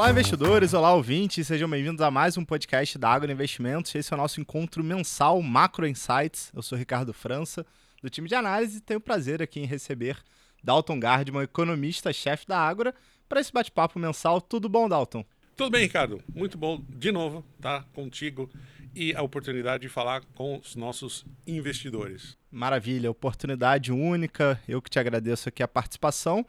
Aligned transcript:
Olá, 0.00 0.10
investidores! 0.12 0.72
Olá, 0.72 0.94
ouvintes! 0.94 1.46
Sejam 1.46 1.68
bem-vindos 1.68 2.00
a 2.00 2.10
mais 2.10 2.38
um 2.38 2.42
podcast 2.42 2.96
da 2.96 3.10
Água 3.10 3.30
Investimentos. 3.30 3.94
Esse 3.94 4.10
é 4.10 4.16
o 4.16 4.18
nosso 4.18 4.40
encontro 4.40 4.82
mensal 4.82 5.42
Macro 5.42 5.86
Insights. 5.86 6.50
Eu 6.54 6.62
sou 6.62 6.78
Ricardo 6.78 7.12
França, 7.12 7.66
do 8.02 8.08
time 8.08 8.26
de 8.26 8.34
análise, 8.34 8.78
e 8.78 8.80
tenho 8.80 8.96
o 8.96 9.02
prazer 9.02 9.42
aqui 9.42 9.60
em 9.60 9.66
receber 9.66 10.16
Dalton 10.64 10.98
Gardman, 10.98 11.42
economista-chefe 11.42 12.46
da 12.46 12.58
Ágora, 12.58 12.94
para 13.28 13.42
esse 13.42 13.52
bate-papo 13.52 13.98
mensal. 13.98 14.40
Tudo 14.40 14.70
bom, 14.70 14.88
Dalton? 14.88 15.22
Tudo 15.54 15.70
bem, 15.70 15.82
Ricardo. 15.82 16.22
Muito 16.34 16.56
bom 16.56 16.82
de 16.88 17.12
novo 17.12 17.44
estar 17.56 17.84
contigo 17.92 18.48
e 18.94 19.14
a 19.14 19.20
oportunidade 19.20 19.82
de 19.82 19.90
falar 19.90 20.22
com 20.34 20.56
os 20.56 20.76
nossos 20.76 21.26
investidores. 21.46 22.38
Maravilha, 22.50 23.10
oportunidade 23.10 23.92
única. 23.92 24.58
Eu 24.66 24.80
que 24.80 24.88
te 24.88 24.98
agradeço 24.98 25.50
aqui 25.50 25.62
a 25.62 25.68
participação. 25.68 26.46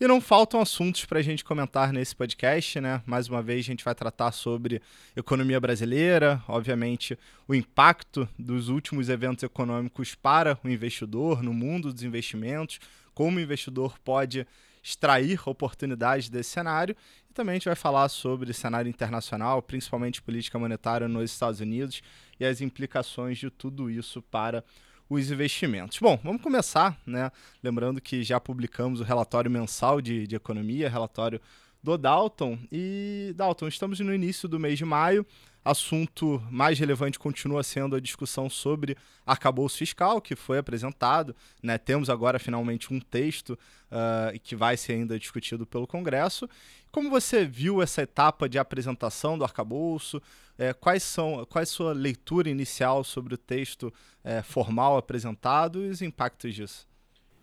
E 0.00 0.08
não 0.08 0.20
faltam 0.20 0.60
assuntos 0.60 1.04
para 1.04 1.20
a 1.20 1.22
gente 1.22 1.44
comentar 1.44 1.92
nesse 1.92 2.16
podcast, 2.16 2.80
né? 2.80 3.00
Mais 3.06 3.28
uma 3.28 3.40
vez 3.40 3.60
a 3.60 3.68
gente 3.68 3.84
vai 3.84 3.94
tratar 3.94 4.32
sobre 4.32 4.82
economia 5.14 5.60
brasileira, 5.60 6.42
obviamente 6.48 7.16
o 7.46 7.54
impacto 7.54 8.28
dos 8.36 8.68
últimos 8.68 9.08
eventos 9.08 9.44
econômicos 9.44 10.16
para 10.16 10.58
o 10.64 10.68
investidor 10.68 11.44
no 11.44 11.54
mundo 11.54 11.92
dos 11.92 12.02
investimentos, 12.02 12.80
como 13.14 13.38
o 13.38 13.40
investidor 13.40 13.96
pode 14.00 14.44
extrair 14.82 15.40
oportunidades 15.48 16.28
desse 16.28 16.50
cenário. 16.50 16.96
E 17.30 17.32
também 17.32 17.52
a 17.52 17.54
gente 17.54 17.66
vai 17.66 17.76
falar 17.76 18.08
sobre 18.08 18.52
cenário 18.52 18.88
internacional, 18.88 19.62
principalmente 19.62 20.20
política 20.20 20.58
monetária 20.58 21.06
nos 21.06 21.30
Estados 21.30 21.60
Unidos 21.60 22.02
e 22.40 22.44
as 22.44 22.60
implicações 22.60 23.38
de 23.38 23.48
tudo 23.48 23.88
isso 23.88 24.20
para 24.20 24.64
os 25.08 25.30
investimentos. 25.30 25.98
Bom, 25.98 26.18
vamos 26.22 26.42
começar, 26.42 26.98
né? 27.06 27.30
Lembrando 27.62 28.00
que 28.00 28.22
já 28.22 28.40
publicamos 28.40 29.00
o 29.00 29.04
relatório 29.04 29.50
mensal 29.50 30.00
de, 30.00 30.26
de 30.26 30.36
economia, 30.36 30.88
relatório 30.88 31.40
do 31.82 31.98
Dalton. 31.98 32.58
E, 32.72 33.32
Dalton, 33.36 33.68
estamos 33.68 34.00
no 34.00 34.14
início 34.14 34.48
do 34.48 34.58
mês 34.58 34.78
de 34.78 34.84
maio 34.84 35.26
assunto 35.64 36.42
mais 36.50 36.78
relevante 36.78 37.18
continua 37.18 37.62
sendo 37.62 37.96
a 37.96 38.00
discussão 38.00 38.50
sobre 38.50 38.96
arcabouço 39.24 39.78
fiscal, 39.78 40.20
que 40.20 40.36
foi 40.36 40.58
apresentado. 40.58 41.34
Né? 41.62 41.78
Temos 41.78 42.10
agora 42.10 42.38
finalmente 42.38 42.92
um 42.92 43.00
texto 43.00 43.58
uh, 43.90 44.38
que 44.40 44.54
vai 44.54 44.76
ser 44.76 44.94
ainda 44.94 45.18
discutido 45.18 45.64
pelo 45.64 45.86
Congresso. 45.86 46.48
Como 46.92 47.08
você 47.08 47.44
viu 47.44 47.80
essa 47.82 48.02
etapa 48.02 48.48
de 48.48 48.58
apresentação 48.58 49.38
do 49.38 49.44
arcabouço? 49.44 50.20
É, 50.56 50.72
quais 50.72 51.02
são 51.02 51.44
qual 51.46 51.60
é 51.60 51.64
a 51.64 51.66
sua 51.66 51.92
leitura 51.92 52.48
inicial 52.48 53.02
sobre 53.02 53.34
o 53.34 53.38
texto 53.38 53.92
é, 54.22 54.42
formal 54.42 54.96
apresentado 54.96 55.84
e 55.84 55.88
os 55.88 56.00
impactos 56.00 56.54
disso? 56.54 56.86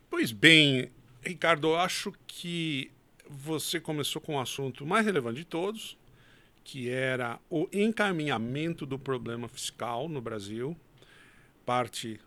Pois 0.10 0.32
bem, 0.32 0.92
Ricardo, 1.22 1.70
eu 1.70 1.78
acho 1.78 2.14
que 2.26 2.92
você 3.30 3.80
começou 3.80 4.22
com 4.22 4.36
o 4.36 4.40
assunto 4.40 4.86
mais 4.86 5.06
relevante 5.06 5.40
de 5.40 5.46
todos, 5.46 5.98
que 6.64 6.90
era 6.90 7.40
o 7.50 7.68
encaminhamento 7.72 8.86
do 8.86 8.98
problema 8.98 9.48
fiscal 9.48 10.08
no 10.08 10.22
Brasil. 10.22 10.76
Parte 11.66 12.20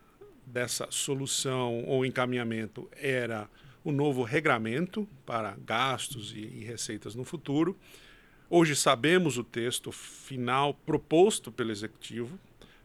dessa 0.46 0.86
solução 0.90 1.84
ou 1.84 2.04
encaminhamento 2.04 2.88
era 2.96 3.48
o 3.82 3.92
novo 3.92 4.22
regramento 4.22 5.08
para 5.26 5.56
gastos 5.64 6.32
e, 6.32 6.40
e 6.40 6.64
receitas 6.64 7.14
no 7.14 7.24
futuro. 7.24 7.76
Hoje 8.48 8.76
sabemos 8.76 9.38
o 9.38 9.44
texto 9.44 9.90
final 9.90 10.74
proposto 10.74 11.50
pelo 11.50 11.70
Executivo. 11.70 12.38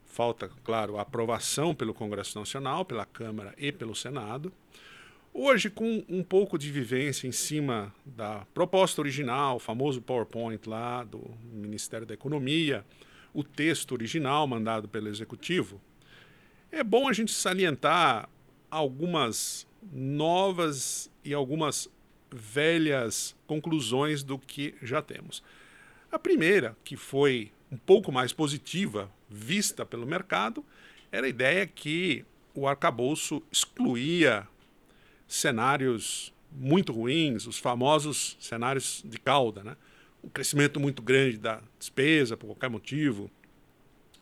Falta, 0.06 0.50
claro, 0.63 0.97
a 0.97 1.02
aprovação 1.02 1.75
pelo 1.75 1.94
Congresso 1.94 2.38
Nacional, 2.39 2.84
pela 2.84 3.06
Câmara 3.06 3.53
e 3.58 3.72
pelo 3.72 3.95
Senado. 3.95 4.52
Hoje, 5.33 5.69
com 5.69 6.03
um 6.09 6.23
pouco 6.23 6.58
de 6.58 6.72
vivência 6.72 7.27
em 7.27 7.31
cima 7.31 7.94
da 8.03 8.45
proposta 8.53 8.99
original, 8.99 9.58
o 9.58 9.59
famoso 9.59 10.02
PowerPoint 10.02 10.67
lá 10.67 11.03
do 11.03 11.22
Ministério 11.53 12.06
da 12.06 12.16
Economia, 12.16 12.84
o 13.31 13.44
texto 13.44 13.91
original 13.91 14.47
mandado 14.47 14.88
pelo 14.88 15.07
Executivo, 15.07 15.79
é 16.72 16.84
bom 16.84 17.07
a 17.07 17.13
gente 17.13 17.31
salientar 17.31 18.28
algumas 18.72 19.67
novas 19.94 21.12
e 21.23 21.31
algumas 21.31 21.88
velhas 22.31 23.35
conclusões 23.46 24.23
do 24.23 24.38
que 24.38 24.73
já 24.81 25.01
temos. 25.01 25.44
A 26.11 26.17
primeira, 26.17 26.75
que 26.84 26.97
foi 26.97 27.51
um 27.72 27.78
pouco 27.78 28.11
mais 28.11 28.34
positiva, 28.34 29.11
vista 29.29 29.85
pelo 29.85 30.07
mercado, 30.07 30.66
era 31.11 31.28
a 31.28 31.29
ideia 31.29 31.67
que 31.67 32.25
o 32.56 32.67
arcabouço 32.67 33.44
excluía 33.51 34.47
cenários 35.29 36.34
muito 36.51 36.91
ruins, 36.91 37.45
os 37.45 37.57
famosos 37.57 38.35
cenários 38.40 39.03
de 39.06 39.19
cauda, 39.19 39.63
né? 39.63 39.78
um 40.23 40.28
crescimento 40.28 40.79
muito 40.79 41.01
grande 41.01 41.38
da 41.38 41.62
despesa 41.78 42.35
por 42.35 42.47
qualquer 42.47 42.69
motivo, 42.69 43.31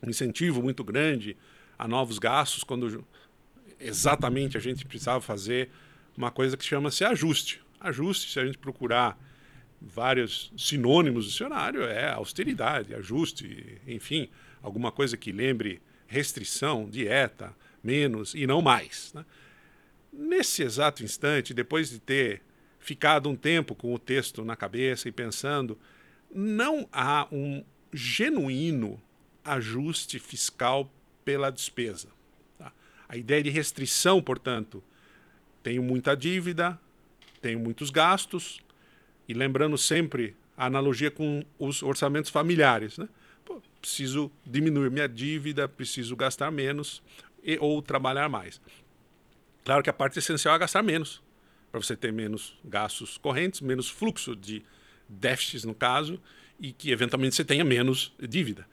um 0.04 0.10
incentivo 0.10 0.62
muito 0.62 0.84
grande 0.84 1.36
a 1.80 1.88
novos 1.88 2.20
gastos, 2.20 2.64
quando 2.64 3.04
exatamente 3.80 4.58
a 4.58 4.60
gente 4.60 4.86
precisava 4.86 5.22
fazer 5.22 5.70
uma 6.16 6.30
coisa 6.30 6.58
que 6.58 6.66
chama-se 6.66 7.04
ajuste. 7.04 7.62
Ajuste, 7.80 8.32
se 8.32 8.40
a 8.40 8.46
gente 8.46 8.58
procurar 8.58 9.18
vários 9.80 10.52
sinônimos 10.58 11.26
do 11.26 11.32
dicionário, 11.32 11.84
é 11.84 12.12
austeridade, 12.12 12.94
ajuste, 12.94 13.80
enfim, 13.88 14.30
alguma 14.62 14.92
coisa 14.92 15.16
que 15.16 15.32
lembre 15.32 15.82
restrição, 16.08 16.90
dieta, 16.90 17.56
menos 17.84 18.34
e 18.34 18.48
não 18.48 18.62
mais. 18.62 19.14
Né? 19.14 19.24
Nesse 20.18 20.64
exato 20.64 21.04
instante, 21.04 21.54
depois 21.54 21.92
de 21.92 22.00
ter 22.00 22.42
ficado 22.80 23.30
um 23.30 23.36
tempo 23.36 23.76
com 23.76 23.94
o 23.94 24.00
texto 24.00 24.44
na 24.44 24.56
cabeça 24.56 25.08
e 25.08 25.12
pensando, 25.12 25.78
não 26.34 26.90
há 26.92 27.28
um 27.32 27.64
genuíno 27.94 29.00
ajuste 29.46 30.18
fiscal 30.18 30.92
pela 31.24 31.52
despesa. 31.52 32.08
Tá? 32.58 32.74
A 33.08 33.16
ideia 33.16 33.44
de 33.44 33.52
restrição, 33.52 34.20
portanto, 34.20 34.84
tenho 35.62 35.84
muita 35.84 36.16
dívida, 36.16 36.80
tenho 37.40 37.60
muitos 37.60 37.92
gastos, 37.92 38.60
e 39.28 39.36
lembrando 39.36 39.78
sempre 39.78 40.36
a 40.58 40.66
analogia 40.66 41.12
com 41.12 41.44
os 41.60 41.84
orçamentos 41.84 42.32
familiares. 42.32 42.98
Né? 42.98 43.08
Pô, 43.46 43.62
preciso 43.80 44.32
diminuir 44.44 44.90
minha 44.90 45.08
dívida, 45.08 45.68
preciso 45.68 46.16
gastar 46.16 46.50
menos 46.50 47.04
e, 47.44 47.56
ou 47.60 47.82
trabalhar 47.84 48.28
mais. 48.28 48.60
Claro 49.68 49.84
que 49.84 49.90
a 49.90 49.94
parte 49.94 50.18
essencial 50.18 50.56
é 50.56 50.60
gastar 50.60 50.82
menos, 50.82 51.22
para 51.70 51.82
você 51.82 51.94
ter 51.94 52.14
menos 52.14 52.58
gastos 52.64 53.18
correntes, 53.18 53.60
menos 53.60 53.90
fluxo 53.90 54.34
de 54.34 54.64
déficits, 55.10 55.66
no 55.66 55.76
caso, 55.76 56.22
e 56.58 56.72
que 56.72 56.90
eventualmente 56.90 57.36
você 57.36 57.44
tenha 57.44 57.66
menos 57.66 58.16
dívida. 58.18 58.66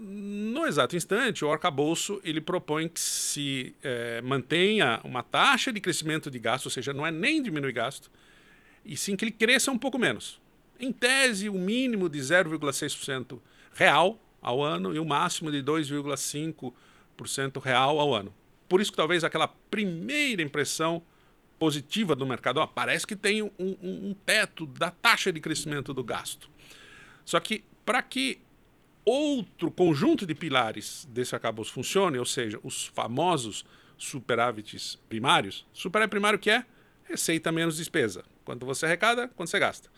No 0.00 0.66
exato 0.66 0.96
instante, 0.96 1.44
o 1.44 1.52
arcabouço 1.52 2.20
ele 2.24 2.40
propõe 2.40 2.88
que 2.88 2.98
se 2.98 3.72
é, 3.84 4.20
mantenha 4.20 5.00
uma 5.04 5.22
taxa 5.22 5.72
de 5.72 5.80
crescimento 5.80 6.28
de 6.28 6.40
gasto, 6.40 6.64
ou 6.64 6.72
seja, 6.72 6.92
não 6.92 7.06
é 7.06 7.12
nem 7.12 7.40
diminuir 7.40 7.70
gasto, 7.70 8.10
e 8.84 8.96
sim 8.96 9.14
que 9.14 9.26
ele 9.26 9.30
cresça 9.30 9.70
um 9.70 9.78
pouco 9.78 9.96
menos. 9.96 10.40
Em 10.80 10.90
tese, 10.90 11.48
o 11.48 11.54
um 11.54 11.60
mínimo 11.60 12.08
de 12.08 12.18
0,6% 12.18 13.38
real 13.72 14.20
ao 14.42 14.60
ano 14.60 14.92
e 14.92 14.98
o 14.98 15.02
um 15.02 15.06
máximo 15.06 15.52
de 15.52 15.62
2,5% 15.62 17.62
real 17.62 18.00
ao 18.00 18.12
ano. 18.12 18.34
Por 18.68 18.80
isso 18.80 18.90
que 18.90 18.96
talvez 18.96 19.24
aquela 19.24 19.48
primeira 19.48 20.42
impressão 20.42 21.02
positiva 21.58 22.14
do 22.14 22.26
mercado, 22.26 22.58
ó, 22.58 22.66
parece 22.66 23.06
que 23.06 23.16
tem 23.16 23.42
um, 23.42 23.50
um, 23.58 23.76
um 23.82 24.16
teto 24.24 24.66
da 24.66 24.90
taxa 24.90 25.32
de 25.32 25.40
crescimento 25.40 25.94
do 25.94 26.04
gasto. 26.04 26.50
Só 27.24 27.40
que 27.40 27.64
para 27.84 28.02
que 28.02 28.40
outro 29.04 29.70
conjunto 29.70 30.26
de 30.26 30.34
pilares 30.34 31.06
desse 31.10 31.34
arcabouço 31.34 31.72
funcione, 31.72 32.18
ou 32.18 32.26
seja, 32.26 32.58
os 32.62 32.86
famosos 32.86 33.64
superávites 33.96 34.96
primários, 35.08 35.64
superávit 35.72 36.10
primário 36.10 36.38
que 36.38 36.50
é 36.50 36.64
receita 37.04 37.52
menos 37.52 37.76
despesa. 37.76 38.24
Quanto 38.44 38.66
você 38.66 38.84
arrecada, 38.84 39.28
quanto 39.28 39.48
você 39.48 39.58
gasta. 39.58 39.88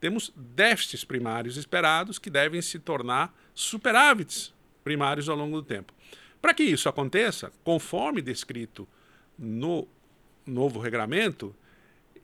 Temos 0.00 0.32
déficits 0.36 1.04
primários 1.04 1.56
esperados 1.56 2.18
que 2.18 2.28
devem 2.28 2.60
se 2.60 2.78
tornar 2.78 3.34
superávites 3.54 4.52
primários 4.84 5.28
ao 5.28 5.36
longo 5.36 5.60
do 5.60 5.66
tempo. 5.66 5.92
Para 6.40 6.54
que 6.54 6.62
isso 6.62 6.88
aconteça, 6.88 7.52
conforme 7.64 8.22
descrito 8.22 8.86
no 9.38 9.86
novo 10.46 10.78
regulamento, 10.78 11.54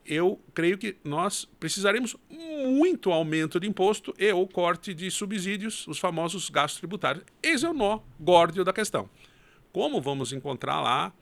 eu 0.05 0.41
creio 0.55 0.79
que 0.79 0.97
nós 1.05 1.45
precisaremos 1.61 2.17
muito 2.29 3.13
aumento 3.13 3.61
de 3.61 3.69
imposto 3.69 4.15
e 4.19 4.33
ou 4.33 4.47
corte 4.47 4.93
de 4.93 5.11
subsídios, 5.11 5.87
os 5.87 5.99
famosos 5.99 6.51
gastos 6.51 6.81
tributários. 6.81 7.25
Esse 7.43 7.65
é 7.65 7.69
o 7.69 7.73
nó 7.73 8.01
górdio 8.19 8.65
da 8.65 8.73
questão. 8.73 9.09
Como 9.73 10.01
vamos 10.01 10.33
encontrar 10.33 10.81
lá 10.81 11.13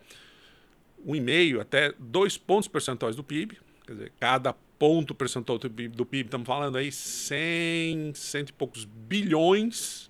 um 1.04 1.14
e 1.14 1.20
meio 1.20 1.60
até 1.60 1.92
dois 1.98 2.36
pontos 2.36 2.68
percentuais 2.68 3.16
do 3.16 3.24
PIB, 3.24 3.58
quer 3.86 3.92
dizer, 3.92 4.12
cada 4.18 4.52
ponto 4.78 5.14
percentual 5.14 5.58
do 5.58 5.70
PIB, 5.70 5.94
do 5.94 6.06
PIB 6.06 6.26
estamos 6.28 6.46
falando 6.46 6.76
aí 6.76 6.90
100, 6.90 8.14
cento 8.14 8.48
e 8.48 8.52
poucos 8.52 8.84
bilhões 8.84 10.09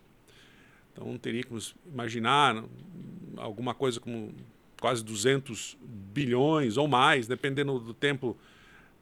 então 1.01 1.17
teríamos 1.17 1.75
imaginar 1.91 2.63
alguma 3.39 3.75
coisa 3.75 3.99
como 3.99 4.35
quase 4.79 5.03
200 5.03 5.79
bilhões 5.83 6.77
ou 6.77 6.87
mais, 6.87 7.27
dependendo 7.27 7.79
do 7.79 7.95
tempo 7.95 8.37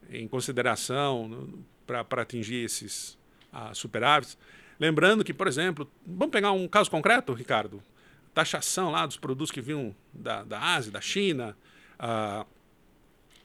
em 0.08 0.28
consideração, 0.28 1.48
para 1.84 2.22
atingir 2.22 2.64
esses 2.64 3.18
a 3.52 3.74
superávites. 3.74 4.38
Lembrando 4.78 5.24
que, 5.24 5.34
por 5.34 5.48
exemplo, 5.48 5.90
vamos 6.06 6.30
pegar 6.30 6.52
um 6.52 6.68
caso 6.68 6.90
concreto, 6.90 7.32
Ricardo, 7.32 7.82
taxação 8.32 8.90
lá 8.90 9.04
dos 9.04 9.16
produtos 9.16 9.50
que 9.50 9.60
vinham 9.60 9.94
da, 10.12 10.44
da 10.44 10.60
Ásia, 10.60 10.92
da 10.92 11.00
China, 11.00 11.56
a 11.98 12.46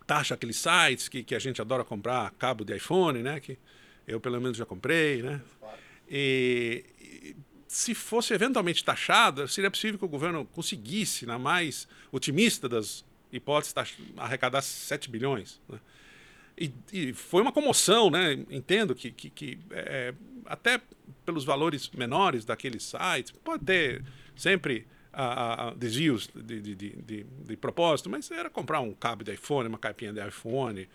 taxa 0.05 0.35
aqueles 0.35 0.57
sites 0.57 1.07
que, 1.07 1.23
que 1.23 1.33
a 1.33 1.39
gente 1.39 1.59
adora 1.59 1.83
comprar 1.83 2.29
cabo 2.31 2.63
de 2.63 2.75
iPhone, 2.75 3.23
né? 3.23 3.39
Que 3.39 3.57
eu 4.07 4.19
pelo 4.19 4.39
menos 4.39 4.57
já 4.57 4.65
comprei, 4.65 5.23
né? 5.23 5.41
E, 6.07 6.85
e 7.01 7.35
se 7.73 7.95
fosse 7.95 8.35
eventualmente 8.35 8.83
taxada, 8.83 9.47
seria 9.47 9.71
possível 9.71 9.97
que 9.97 10.05
o 10.05 10.07
governo 10.07 10.45
conseguisse, 10.45 11.25
na 11.25 11.39
mais 11.39 11.87
otimista 12.11 12.69
das 12.69 13.03
hipóteses, 13.31 13.73
arrecadar 14.15 14.61
7 14.61 15.09
bilhões. 15.09 15.59
Né? 15.67 15.79
E, 16.55 16.71
e, 16.93 17.13
foi 17.13 17.41
uma 17.41 17.51
comoção, 17.51 18.11
né? 18.11 18.33
Entendo 18.51 18.93
que, 18.93 19.09
que, 19.09 19.27
que 19.27 19.59
é, 19.71 20.13
até 20.45 20.79
pelos 21.25 21.43
valores 21.43 21.89
menores 21.89 22.45
daqueles 22.45 22.83
sites, 22.83 23.31
pode 23.43 23.65
ter 23.65 24.03
sempre 24.35 24.85
a, 25.11 25.69
a 25.69 25.73
desvios 25.73 26.29
de, 26.35 26.61
de, 26.61 26.75
de, 26.75 27.23
de, 27.23 27.57
propósito, 27.57 28.07
mas 28.07 28.29
era 28.29 28.51
comprar 28.51 28.81
um 28.81 28.93
cabo 28.93 29.23
de 29.23 29.33
iPhone, 29.33 29.67
uma 29.67 29.79
capinha 29.79 30.13
de 30.13 30.23
iPhone, 30.27 30.87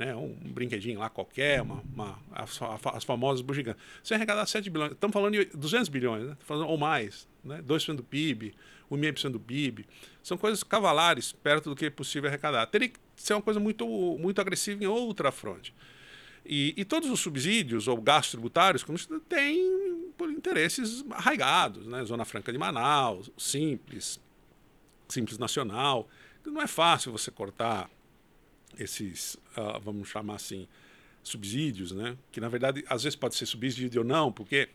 né, 0.00 0.16
um 0.16 0.34
brinquedinho 0.34 0.98
lá 0.98 1.10
qualquer, 1.10 1.60
uma, 1.60 1.84
uma 1.92 2.18
as, 2.32 2.58
as, 2.94 3.04
famosas 3.04 3.42
bugigantes. 3.42 3.82
Você 4.02 4.14
arrecadar 4.14 4.46
7 4.46 4.70
bilhões, 4.70 4.92
estamos 4.92 5.12
falando 5.12 5.34
de 5.34 5.44
200 5.54 5.90
bilhões, 5.90 6.26
né, 6.26 6.36
ou 6.48 6.78
mais, 6.78 7.28
né, 7.44 7.60
2% 7.60 7.96
do 7.96 8.02
PIB, 8.02 8.54
1,5% 8.90 9.32
do 9.32 9.38
PIB, 9.38 9.84
são 10.22 10.38
coisas 10.38 10.62
cavalares 10.62 11.32
perto 11.32 11.68
do 11.68 11.76
que 11.76 11.84
é 11.84 11.90
possível 11.90 12.30
arrecadar. 12.30 12.66
Teria 12.68 12.88
que 12.88 12.98
ser 13.14 13.34
uma 13.34 13.42
coisa 13.42 13.60
muito, 13.60 13.86
muito 14.18 14.40
agressiva 14.40 14.82
em 14.82 14.86
outra 14.86 15.30
fronte. 15.30 15.74
E, 16.46 16.72
e 16.78 16.84
todos 16.86 17.10
os 17.10 17.20
subsídios 17.20 17.86
ou 17.86 18.00
gastos 18.00 18.30
tributários, 18.30 18.82
como 18.82 18.98
têm 19.28 20.10
por 20.16 20.30
interesses 20.30 21.04
arraigados, 21.10 21.86
né? 21.86 22.02
Zona 22.06 22.24
Franca 22.24 22.50
de 22.50 22.56
Manaus, 22.56 23.30
Simples, 23.36 24.18
Simples 25.06 25.36
Nacional. 25.36 26.08
Não 26.46 26.62
é 26.62 26.66
fácil 26.66 27.12
você 27.12 27.30
cortar 27.30 27.90
esses, 28.78 29.34
uh, 29.56 29.80
vamos 29.82 30.08
chamar 30.08 30.36
assim, 30.36 30.66
subsídios, 31.22 31.92
né? 31.92 32.16
Que 32.32 32.40
na 32.40 32.48
verdade 32.48 32.84
às 32.88 33.02
vezes 33.02 33.16
pode 33.16 33.34
ser 33.36 33.46
subsídio 33.46 34.02
ou 34.02 34.06
não, 34.06 34.32
porque 34.32 34.68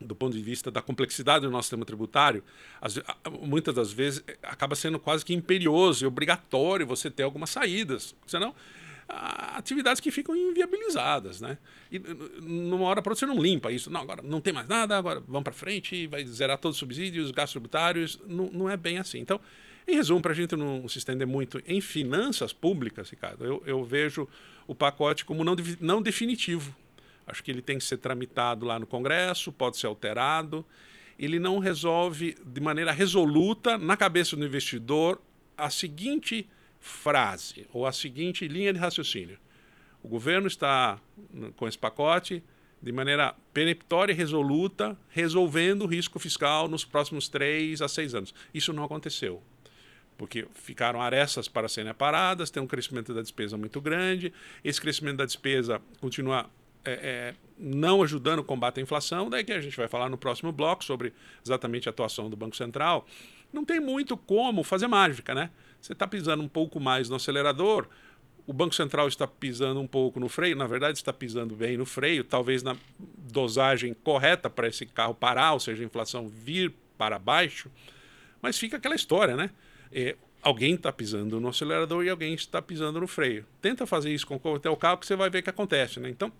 do 0.00 0.14
ponto 0.14 0.36
de 0.36 0.42
vista 0.42 0.70
da 0.70 0.82
complexidade 0.82 1.44
do 1.44 1.50
nosso 1.50 1.66
sistema 1.66 1.84
tributário, 1.84 2.42
as, 2.80 2.98
muitas 3.40 3.74
das 3.74 3.92
vezes 3.92 4.22
acaba 4.42 4.74
sendo 4.74 4.98
quase 4.98 5.24
que 5.24 5.32
imperioso 5.32 6.04
e 6.04 6.06
obrigatório 6.06 6.86
você 6.86 7.10
ter 7.10 7.22
algumas 7.22 7.50
saídas, 7.50 8.14
senão 8.26 8.54
atividades 9.06 10.00
que 10.00 10.10
ficam 10.10 10.34
inviabilizadas, 10.34 11.40
né? 11.40 11.58
E 11.90 11.98
numa 12.40 12.84
hora 12.86 13.02
para 13.02 13.12
outra 13.12 13.26
você 13.26 13.32
não 13.32 13.40
limpa 13.40 13.70
isso. 13.70 13.90
Não, 13.90 14.00
agora 14.00 14.22
não 14.22 14.40
tem 14.40 14.52
mais 14.52 14.66
nada, 14.66 14.96
agora 14.96 15.20
vamos 15.20 15.44
para 15.44 15.52
frente, 15.52 16.06
vai 16.06 16.24
zerar 16.24 16.58
todos 16.58 16.76
os 16.76 16.80
subsídios, 16.80 17.30
gastos 17.30 17.52
tributários. 17.52 18.18
Não, 18.26 18.50
não 18.50 18.70
é 18.70 18.76
bem 18.76 18.98
assim. 18.98 19.18
Então, 19.18 19.40
em 19.86 19.94
resumo, 19.94 20.20
para 20.20 20.32
a 20.32 20.34
gente 20.34 20.56
não 20.56 20.88
se 20.88 20.98
estender 20.98 21.26
muito 21.26 21.62
em 21.66 21.80
finanças 21.80 22.52
públicas, 22.52 23.10
Ricardo, 23.10 23.44
eu, 23.44 23.62
eu 23.66 23.84
vejo 23.84 24.28
o 24.66 24.74
pacote 24.74 25.24
como 25.24 25.44
não, 25.44 25.54
não 25.80 26.00
definitivo. 26.00 26.74
Acho 27.26 27.42
que 27.42 27.50
ele 27.50 27.62
tem 27.62 27.78
que 27.78 27.84
ser 27.84 27.98
tramitado 27.98 28.64
lá 28.64 28.78
no 28.78 28.86
Congresso, 28.86 29.52
pode 29.52 29.76
ser 29.76 29.86
alterado. 29.86 30.64
Ele 31.18 31.38
não 31.38 31.58
resolve 31.58 32.36
de 32.44 32.60
maneira 32.60 32.92
resoluta, 32.92 33.78
na 33.78 33.96
cabeça 33.96 34.36
do 34.36 34.44
investidor, 34.44 35.20
a 35.56 35.70
seguinte 35.70 36.48
frase 36.80 37.66
ou 37.72 37.86
a 37.86 37.92
seguinte 37.92 38.46
linha 38.48 38.72
de 38.72 38.78
raciocínio. 38.78 39.38
O 40.02 40.08
governo 40.08 40.46
está 40.46 40.98
com 41.56 41.66
esse 41.66 41.78
pacote 41.78 42.42
de 42.82 42.92
maneira 42.92 43.34
peremptória 43.54 44.12
e 44.12 44.16
resoluta, 44.16 44.98
resolvendo 45.08 45.82
o 45.82 45.86
risco 45.86 46.18
fiscal 46.18 46.68
nos 46.68 46.84
próximos 46.84 47.28
três 47.28 47.80
a 47.80 47.88
seis 47.88 48.14
anos. 48.14 48.34
Isso 48.52 48.72
não 48.74 48.84
aconteceu, 48.84 49.42
porque 50.16 50.46
ficaram 50.54 51.00
arestas 51.00 51.48
para 51.48 51.68
serem 51.68 51.90
aparadas, 51.90 52.50
tem 52.50 52.62
um 52.62 52.66
crescimento 52.66 53.12
da 53.12 53.22
despesa 53.22 53.56
muito 53.56 53.80
grande, 53.80 54.32
esse 54.62 54.80
crescimento 54.80 55.16
da 55.16 55.24
despesa 55.24 55.80
continua 56.00 56.48
é, 56.84 56.92
é, 56.92 57.34
não 57.58 58.02
ajudando 58.02 58.40
o 58.40 58.44
combate 58.44 58.78
à 58.78 58.82
inflação, 58.82 59.30
daí 59.30 59.42
que 59.42 59.52
a 59.52 59.60
gente 59.60 59.76
vai 59.76 59.88
falar 59.88 60.08
no 60.08 60.18
próximo 60.18 60.52
bloco 60.52 60.84
sobre 60.84 61.12
exatamente 61.44 61.88
a 61.88 61.90
atuação 61.90 62.28
do 62.28 62.36
Banco 62.36 62.56
Central. 62.56 63.06
Não 63.52 63.64
tem 63.64 63.80
muito 63.80 64.16
como 64.16 64.62
fazer 64.62 64.86
mágica, 64.86 65.34
né? 65.34 65.50
Você 65.80 65.92
está 65.92 66.06
pisando 66.06 66.42
um 66.42 66.48
pouco 66.48 66.78
mais 66.78 67.08
no 67.08 67.16
acelerador, 67.16 67.88
o 68.46 68.52
Banco 68.52 68.74
Central 68.74 69.08
está 69.08 69.26
pisando 69.26 69.80
um 69.80 69.86
pouco 69.86 70.20
no 70.20 70.28
freio, 70.28 70.54
na 70.56 70.66
verdade 70.66 70.98
está 70.98 71.12
pisando 71.12 71.54
bem 71.54 71.76
no 71.76 71.86
freio, 71.86 72.22
talvez 72.22 72.62
na 72.62 72.76
dosagem 72.98 73.94
correta 73.94 74.50
para 74.50 74.68
esse 74.68 74.84
carro 74.84 75.14
parar, 75.14 75.54
ou 75.54 75.60
seja, 75.60 75.82
a 75.82 75.86
inflação 75.86 76.28
vir 76.28 76.74
para 76.98 77.18
baixo, 77.18 77.70
mas 78.42 78.58
fica 78.58 78.76
aquela 78.76 78.94
história, 78.94 79.36
né? 79.36 79.50
É, 79.92 80.16
alguém 80.42 80.74
está 80.74 80.92
pisando 80.92 81.40
no 81.40 81.48
acelerador 81.48 82.04
e 82.04 82.10
alguém 82.10 82.34
está 82.34 82.60
pisando 82.60 83.00
no 83.00 83.06
freio. 83.06 83.46
Tenta 83.60 83.86
fazer 83.86 84.12
isso 84.12 84.26
com 84.26 84.36
o 84.36 84.76
carro 84.76 84.98
que 84.98 85.06
você 85.06 85.16
vai 85.16 85.30
ver 85.30 85.40
o 85.40 85.42
que 85.42 85.50
acontece, 85.50 85.98
né? 86.00 86.10
Então, 86.10 86.32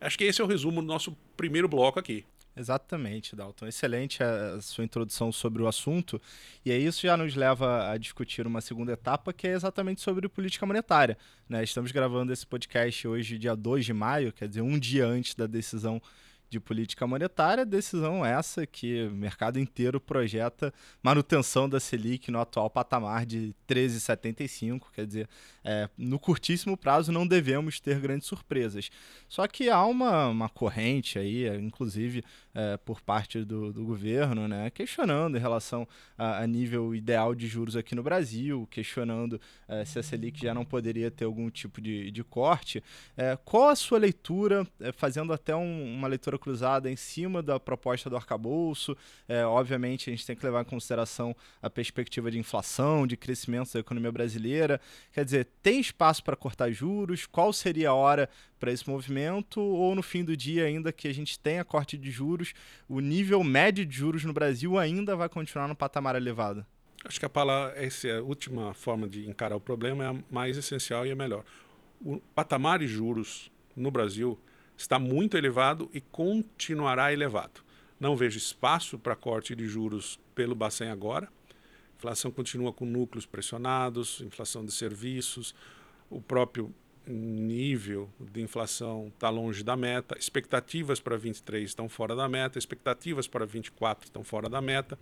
acho 0.00 0.18
que 0.18 0.24
esse 0.24 0.40
é 0.40 0.44
o 0.44 0.48
resumo 0.48 0.80
do 0.80 0.86
nosso 0.86 1.16
primeiro 1.36 1.68
bloco 1.68 1.98
aqui. 1.98 2.24
Exatamente, 2.54 3.34
Dalton. 3.34 3.66
Excelente 3.66 4.22
a 4.22 4.60
sua 4.60 4.84
introdução 4.84 5.32
sobre 5.32 5.62
o 5.62 5.66
assunto. 5.66 6.20
E 6.64 6.70
aí 6.70 6.84
isso 6.84 7.00
já 7.02 7.16
nos 7.16 7.34
leva 7.34 7.90
a 7.90 7.96
discutir 7.96 8.46
uma 8.46 8.60
segunda 8.60 8.92
etapa, 8.92 9.32
que 9.32 9.46
é 9.46 9.52
exatamente 9.52 10.02
sobre 10.02 10.28
política 10.28 10.66
monetária. 10.66 11.16
Né? 11.48 11.64
Estamos 11.64 11.92
gravando 11.92 12.32
esse 12.32 12.46
podcast 12.46 13.08
hoje, 13.08 13.38
dia 13.38 13.56
2 13.56 13.86
de 13.86 13.94
maio, 13.94 14.32
quer 14.32 14.48
dizer, 14.48 14.60
um 14.60 14.78
dia 14.78 15.06
antes 15.06 15.34
da 15.34 15.46
decisão 15.46 16.00
de 16.52 16.60
política 16.60 17.06
monetária, 17.06 17.64
decisão 17.64 18.24
essa 18.24 18.66
que 18.66 19.06
o 19.06 19.10
mercado 19.10 19.58
inteiro 19.58 19.98
projeta 19.98 20.72
manutenção 21.02 21.66
da 21.66 21.80
Selic 21.80 22.30
no 22.30 22.38
atual 22.38 22.68
patamar 22.68 23.24
de 23.24 23.54
13,75, 23.66 24.82
quer 24.92 25.06
dizer, 25.06 25.28
é, 25.64 25.88
no 25.96 26.18
curtíssimo 26.18 26.76
prazo 26.76 27.10
não 27.10 27.26
devemos 27.26 27.80
ter 27.80 27.98
grandes 27.98 28.28
surpresas. 28.28 28.90
Só 29.28 29.46
que 29.46 29.70
há 29.70 29.82
uma, 29.86 30.28
uma 30.28 30.48
corrente 30.50 31.18
aí, 31.18 31.48
inclusive 31.58 32.22
é, 32.54 32.76
por 32.76 33.00
parte 33.00 33.44
do, 33.44 33.72
do, 33.72 33.84
governo, 33.84 34.46
né, 34.46 34.70
questionando 34.70 35.36
em 35.36 35.40
relação 35.40 35.88
a, 36.18 36.38
a, 36.38 36.46
nível 36.46 36.94
ideal 36.94 37.34
de 37.34 37.46
juros 37.46 37.76
aqui 37.76 37.94
no 37.94 38.02
Brasil, 38.02 38.68
questionando 38.70 39.40
é, 39.66 39.84
se 39.84 39.98
a 39.98 40.02
Selic 40.02 40.40
já 40.40 40.52
não 40.52 40.64
poderia 40.64 41.10
ter 41.10 41.24
algum 41.24 41.48
tipo 41.50 41.80
de, 41.80 42.10
de 42.10 42.22
corte. 42.22 42.82
É, 43.16 43.38
qual 43.44 43.70
a 43.70 43.76
sua 43.76 43.98
leitura, 43.98 44.66
fazendo 44.94 45.32
até 45.32 45.56
um, 45.56 45.94
uma 45.94 46.08
leitura 46.08 46.38
cruzada 46.38 46.90
em 46.90 46.96
cima 46.96 47.42
da 47.42 47.58
proposta 47.58 48.10
do 48.10 48.16
arcabouço? 48.16 48.96
Obviamente, 49.46 50.10
a 50.10 50.12
gente 50.12 50.26
tem 50.26 50.36
que 50.36 50.44
levar 50.44 50.62
em 50.62 50.64
consideração 50.64 51.34
a 51.62 51.70
perspectiva 51.70 52.30
de 52.30 52.38
inflação, 52.38 53.06
de 53.06 53.16
crescimento 53.16 53.72
da 53.72 53.80
economia 53.80 54.12
brasileira. 54.12 54.80
Quer 55.12 55.24
dizer, 55.24 55.48
tem 55.62 55.80
espaço 55.80 56.22
para 56.22 56.36
cortar 56.36 56.70
juros? 56.70 57.26
Qual 57.26 57.52
seria 57.52 57.90
a 57.90 57.94
hora 57.94 58.28
para 58.58 58.70
esse 58.70 58.88
movimento? 58.88 59.60
Ou 59.60 59.94
no 59.94 60.02
fim 60.02 60.24
do 60.24 60.36
dia, 60.36 60.66
ainda 60.66 60.92
que 60.92 61.08
a 61.08 61.14
gente 61.14 61.38
tenha 61.38 61.64
corte 61.64 61.96
de 61.96 62.10
juros, 62.10 62.41
o 62.88 63.00
nível 63.00 63.44
médio 63.44 63.84
de 63.84 63.96
juros 63.96 64.24
no 64.24 64.32
Brasil 64.32 64.78
ainda 64.78 65.14
vai 65.14 65.28
continuar 65.28 65.68
no 65.68 65.76
patamar 65.76 66.16
elevado? 66.16 66.64
Acho 67.04 67.18
que 67.18 67.26
a 67.26 67.28
palavra, 67.28 67.74
essa 67.76 68.08
é 68.08 68.18
a 68.18 68.22
última 68.22 68.72
forma 68.74 69.08
de 69.08 69.28
encarar 69.28 69.56
o 69.56 69.60
problema, 69.60 70.04
é 70.04 70.08
a 70.08 70.16
mais 70.30 70.56
essencial 70.56 71.04
e 71.06 71.10
a 71.10 71.16
melhor. 71.16 71.44
O 72.00 72.20
patamar 72.34 72.78
de 72.78 72.86
juros 72.86 73.50
no 73.76 73.90
Brasil 73.90 74.38
está 74.76 74.98
muito 74.98 75.36
elevado 75.36 75.90
e 75.92 76.00
continuará 76.00 77.12
elevado. 77.12 77.60
Não 77.98 78.16
vejo 78.16 78.38
espaço 78.38 78.98
para 78.98 79.14
corte 79.14 79.54
de 79.54 79.66
juros 79.66 80.18
pelo 80.34 80.54
Bacen 80.54 80.90
agora. 80.90 81.26
A 81.26 81.96
inflação 81.98 82.30
continua 82.30 82.72
com 82.72 82.84
núcleos 82.84 83.26
pressionados, 83.26 84.20
inflação 84.20 84.64
de 84.64 84.72
serviços, 84.72 85.54
o 86.10 86.20
próprio 86.20 86.74
nível 87.06 88.08
de 88.20 88.40
inflação 88.40 89.10
está 89.14 89.28
longe 89.28 89.62
da 89.64 89.76
meta, 89.76 90.16
expectativas 90.18 91.00
para 91.00 91.16
23 91.16 91.68
estão 91.68 91.88
fora 91.88 92.14
da 92.14 92.28
meta, 92.28 92.58
expectativas 92.58 93.26
para 93.26 93.44
24 93.44 94.06
estão 94.06 94.22
fora 94.22 94.48
da 94.48 94.60
meta 94.60 94.98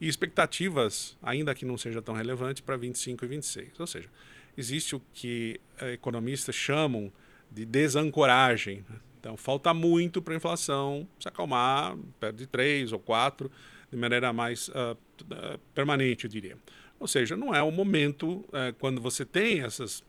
e 0.00 0.08
expectativas, 0.08 1.16
ainda 1.22 1.54
que 1.54 1.64
não 1.64 1.76
seja 1.76 2.00
tão 2.00 2.14
relevante, 2.14 2.62
para 2.62 2.76
25 2.76 3.24
e 3.24 3.28
26. 3.28 3.80
Ou 3.80 3.86
seja, 3.86 4.08
existe 4.56 4.96
o 4.96 5.02
que 5.12 5.60
economistas 5.92 6.54
chamam 6.54 7.12
de 7.50 7.64
desancoragem. 7.64 8.84
Né? 8.88 8.96
Então, 9.18 9.36
falta 9.36 9.74
muito 9.74 10.22
para 10.22 10.32
a 10.32 10.36
inflação 10.36 11.06
se 11.18 11.28
acalmar, 11.28 11.96
perto 12.18 12.36
de 12.36 12.46
3 12.46 12.92
ou 12.92 12.98
4, 12.98 13.50
de 13.90 13.96
maneira 13.96 14.32
mais 14.32 14.68
uh, 14.68 14.96
permanente, 15.74 16.24
eu 16.24 16.30
diria. 16.30 16.56
Ou 16.98 17.08
seja, 17.08 17.36
não 17.36 17.54
é 17.54 17.62
o 17.62 17.70
momento, 17.70 18.44
uh, 18.48 18.72
quando 18.78 19.00
você 19.00 19.24
tem 19.24 19.62
essas 19.62 20.02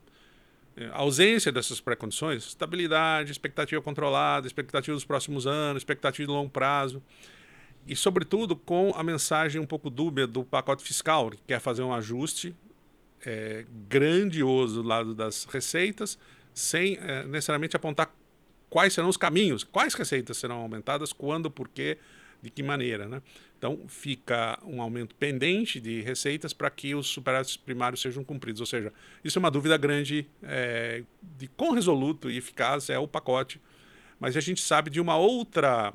a 0.91 0.99
ausência 0.99 1.51
dessas 1.51 1.79
pré-condições, 1.79 2.45
estabilidade, 2.47 3.31
expectativa 3.31 3.81
controlada, 3.81 4.47
expectativa 4.47 4.95
dos 4.95 5.05
próximos 5.05 5.45
anos, 5.45 5.81
expectativa 5.81 6.25
de 6.25 6.33
longo 6.33 6.49
prazo, 6.49 7.01
e, 7.87 7.95
sobretudo, 7.95 8.55
com 8.55 8.93
a 8.95 9.03
mensagem 9.03 9.59
um 9.59 9.65
pouco 9.65 9.89
dúbia 9.89 10.27
do 10.27 10.43
pacote 10.43 10.83
fiscal, 10.83 11.31
que 11.31 11.39
quer 11.47 11.59
fazer 11.59 11.81
um 11.81 11.93
ajuste 11.93 12.55
é, 13.25 13.65
grandioso 13.89 14.81
do 14.81 14.87
lado 14.87 15.15
das 15.15 15.45
receitas, 15.45 16.17
sem 16.53 16.97
é, 17.01 17.23
necessariamente 17.25 17.75
apontar 17.75 18.13
quais 18.69 18.93
serão 18.93 19.09
os 19.09 19.17
caminhos, 19.17 19.63
quais 19.63 19.93
receitas 19.93 20.37
serão 20.37 20.57
aumentadas, 20.57 21.11
quando, 21.11 21.49
por 21.49 21.67
quê, 21.67 21.97
de 22.41 22.49
que 22.49 22.63
maneira. 22.63 23.07
Né? 23.07 23.21
Então, 23.57 23.81
fica 23.87 24.59
um 24.63 24.81
aumento 24.81 25.15
pendente 25.15 25.79
de 25.79 26.01
receitas 26.01 26.53
para 26.53 26.69
que 26.69 26.95
os 26.95 27.07
superávites 27.07 27.57
primários 27.57 28.01
sejam 28.01 28.23
cumpridos. 28.23 28.59
Ou 28.59 28.65
seja, 28.65 28.91
isso 29.23 29.37
é 29.37 29.39
uma 29.39 29.51
dúvida 29.51 29.77
grande 29.77 30.27
é, 30.41 31.03
de 31.37 31.47
quão 31.47 31.73
resoluto 31.73 32.29
e 32.29 32.37
eficaz 32.37 32.89
é 32.89 32.97
o 32.97 33.07
pacote. 33.07 33.61
Mas 34.19 34.35
a 34.35 34.39
gente 34.39 34.61
sabe 34.61 34.89
de 34.89 34.99
uma 34.99 35.17
outra 35.17 35.93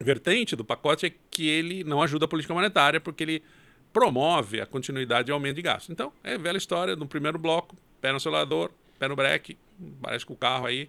vertente 0.00 0.56
do 0.56 0.64
pacote 0.64 1.06
é 1.06 1.12
que 1.30 1.48
ele 1.48 1.84
não 1.84 2.02
ajuda 2.02 2.24
a 2.24 2.28
política 2.28 2.52
monetária, 2.52 3.00
porque 3.00 3.22
ele 3.22 3.42
promove 3.92 4.60
a 4.60 4.66
continuidade 4.66 5.30
e 5.30 5.32
aumento 5.32 5.56
de 5.56 5.62
gastos. 5.62 5.90
Então, 5.90 6.12
é 6.24 6.36
velha 6.38 6.56
história, 6.56 6.96
no 6.96 7.06
primeiro 7.06 7.38
bloco, 7.38 7.76
pé 8.00 8.10
no 8.10 8.16
acelerador, 8.16 8.70
pé 8.98 9.06
no 9.06 9.14
breque, 9.14 9.56
parece 10.00 10.24
que 10.24 10.32
o 10.32 10.36
carro 10.36 10.66
aí 10.66 10.88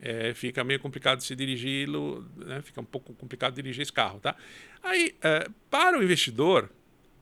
é, 0.00 0.34
fica 0.34 0.62
meio 0.62 0.80
complicado 0.80 1.20
se 1.20 1.34
dirigi-lo, 1.34 2.26
né? 2.36 2.60
fica 2.62 2.80
um 2.80 2.84
pouco 2.84 3.14
complicado 3.14 3.54
dirigir 3.54 3.82
esse 3.82 3.92
carro. 3.92 4.20
Tá? 4.20 4.36
Aí, 4.82 5.14
é, 5.22 5.48
para 5.70 5.98
o 5.98 6.02
investidor, 6.02 6.70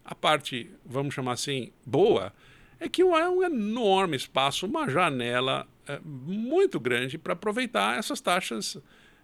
a 0.04 0.14
parte, 0.14 0.70
vamos 0.84 1.14
chamar 1.14 1.32
assim, 1.32 1.72
boa, 1.86 2.32
é 2.80 2.88
que 2.88 3.02
é 3.02 3.28
um 3.28 3.42
enorme 3.42 4.16
espaço, 4.16 4.66
uma 4.66 4.88
janela 4.88 5.66
é, 5.86 5.98
muito 6.04 6.78
grande 6.80 7.16
para 7.16 7.32
aproveitar 7.32 7.98
essas 7.98 8.20
taxas 8.20 8.76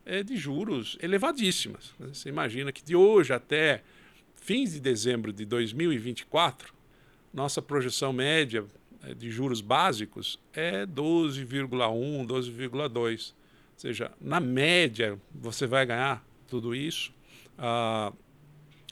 é, 0.04 0.22
de 0.22 0.36
juros 0.36 0.96
elevadíssimas. 1.02 1.94
Você 1.98 2.28
imagina 2.28 2.72
que 2.72 2.82
de 2.82 2.96
hoje 2.96 3.32
até 3.32 3.82
fins 4.36 4.72
de 4.72 4.80
dezembro 4.80 5.32
de 5.32 5.44
2024, 5.44 6.72
nossa 7.32 7.60
projeção 7.60 8.12
média 8.12 8.64
é, 9.02 9.14
de 9.14 9.30
juros 9.30 9.60
básicos 9.60 10.38
é 10.52 10.86
12,1, 10.86 12.26
12,2. 12.26 13.34
Ou 13.80 13.82
seja, 13.82 14.12
na 14.20 14.38
média, 14.38 15.18
você 15.34 15.66
vai 15.66 15.86
ganhar 15.86 16.22
tudo 16.46 16.74
isso. 16.74 17.10
Ah, 17.56 18.12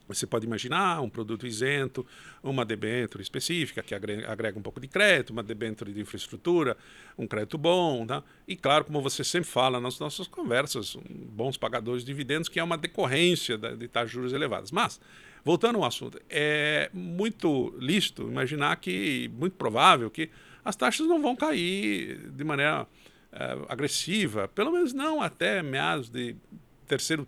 você 0.08 0.26
pode 0.26 0.46
imaginar 0.46 1.02
um 1.02 1.10
produto 1.10 1.46
isento, 1.46 2.06
uma 2.42 2.64
debênture 2.64 3.22
específica 3.22 3.82
que 3.82 3.94
agrega 3.94 4.58
um 4.58 4.62
pouco 4.62 4.80
de 4.80 4.88
crédito, 4.88 5.28
uma 5.28 5.42
debênture 5.42 5.92
de 5.92 6.00
infraestrutura, 6.00 6.74
um 7.18 7.26
crédito 7.26 7.58
bom. 7.58 8.06
Tá? 8.06 8.24
E 8.46 8.56
claro, 8.56 8.86
como 8.86 9.02
você 9.02 9.22
sempre 9.22 9.50
fala 9.50 9.78
nas 9.78 9.98
nossas 9.98 10.26
conversas, 10.26 10.96
bons 11.06 11.58
pagadores 11.58 12.02
de 12.02 12.06
dividendos, 12.06 12.48
que 12.48 12.58
é 12.58 12.64
uma 12.64 12.78
decorrência 12.78 13.58
de 13.58 13.76
de 13.76 14.06
juros 14.06 14.32
elevadas. 14.32 14.70
Mas, 14.70 14.98
voltando 15.44 15.76
ao 15.76 15.84
assunto, 15.84 16.18
é 16.30 16.88
muito 16.94 17.76
lícito 17.78 18.22
imaginar 18.22 18.74
que, 18.76 19.30
muito 19.34 19.56
provável 19.56 20.10
que 20.10 20.30
as 20.64 20.74
taxas 20.74 21.06
não 21.06 21.20
vão 21.20 21.36
cair 21.36 22.30
de 22.30 22.42
maneira 22.42 22.88
é, 23.32 23.58
agressiva, 23.68 24.48
pelo 24.48 24.72
menos 24.72 24.92
não 24.92 25.20
até 25.20 25.62
meados 25.62 26.08
de 26.08 26.34
terceiro 26.86 27.26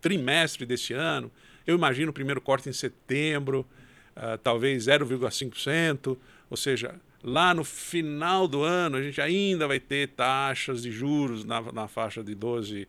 trimestre 0.00 0.66
deste 0.66 0.92
ano. 0.92 1.30
Eu 1.66 1.74
imagino 1.74 2.10
o 2.10 2.14
primeiro 2.14 2.40
corte 2.40 2.68
em 2.68 2.72
setembro, 2.72 3.66
uh, 4.16 4.38
talvez 4.38 4.86
0,5%, 4.86 6.16
ou 6.50 6.56
seja, 6.56 6.94
lá 7.22 7.54
no 7.54 7.64
final 7.64 8.46
do 8.46 8.62
ano 8.62 8.96
a 8.96 9.02
gente 9.02 9.20
ainda 9.20 9.66
vai 9.66 9.80
ter 9.80 10.08
taxas 10.08 10.82
de 10.82 10.90
juros 10.90 11.44
na, 11.44 11.60
na 11.72 11.88
faixa 11.88 12.22
de 12.22 12.36
12,25 12.36 12.86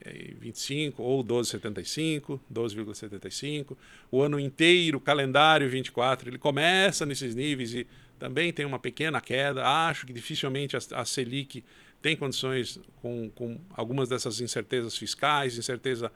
eh, 0.00 0.92
ou 0.96 1.22
12,75, 1.22 2.40
12,75. 2.52 3.76
O 4.10 4.22
ano 4.22 4.40
inteiro, 4.40 4.98
calendário 4.98 5.68
24, 5.68 6.30
ele 6.30 6.38
começa 6.38 7.04
nesses 7.04 7.34
níveis 7.34 7.74
e 7.74 7.86
também 8.18 8.50
tem 8.50 8.64
uma 8.64 8.78
pequena 8.78 9.20
queda. 9.20 9.66
Acho 9.66 10.06
que 10.06 10.12
dificilmente 10.12 10.74
a, 10.74 10.80
a 10.94 11.04
Selic 11.04 11.62
tem 12.00 12.16
condições 12.16 12.78
com, 13.02 13.30
com 13.30 13.58
algumas 13.70 14.08
dessas 14.08 14.40
incertezas 14.40 14.96
fiscais, 14.96 15.56
incerteza 15.58 16.10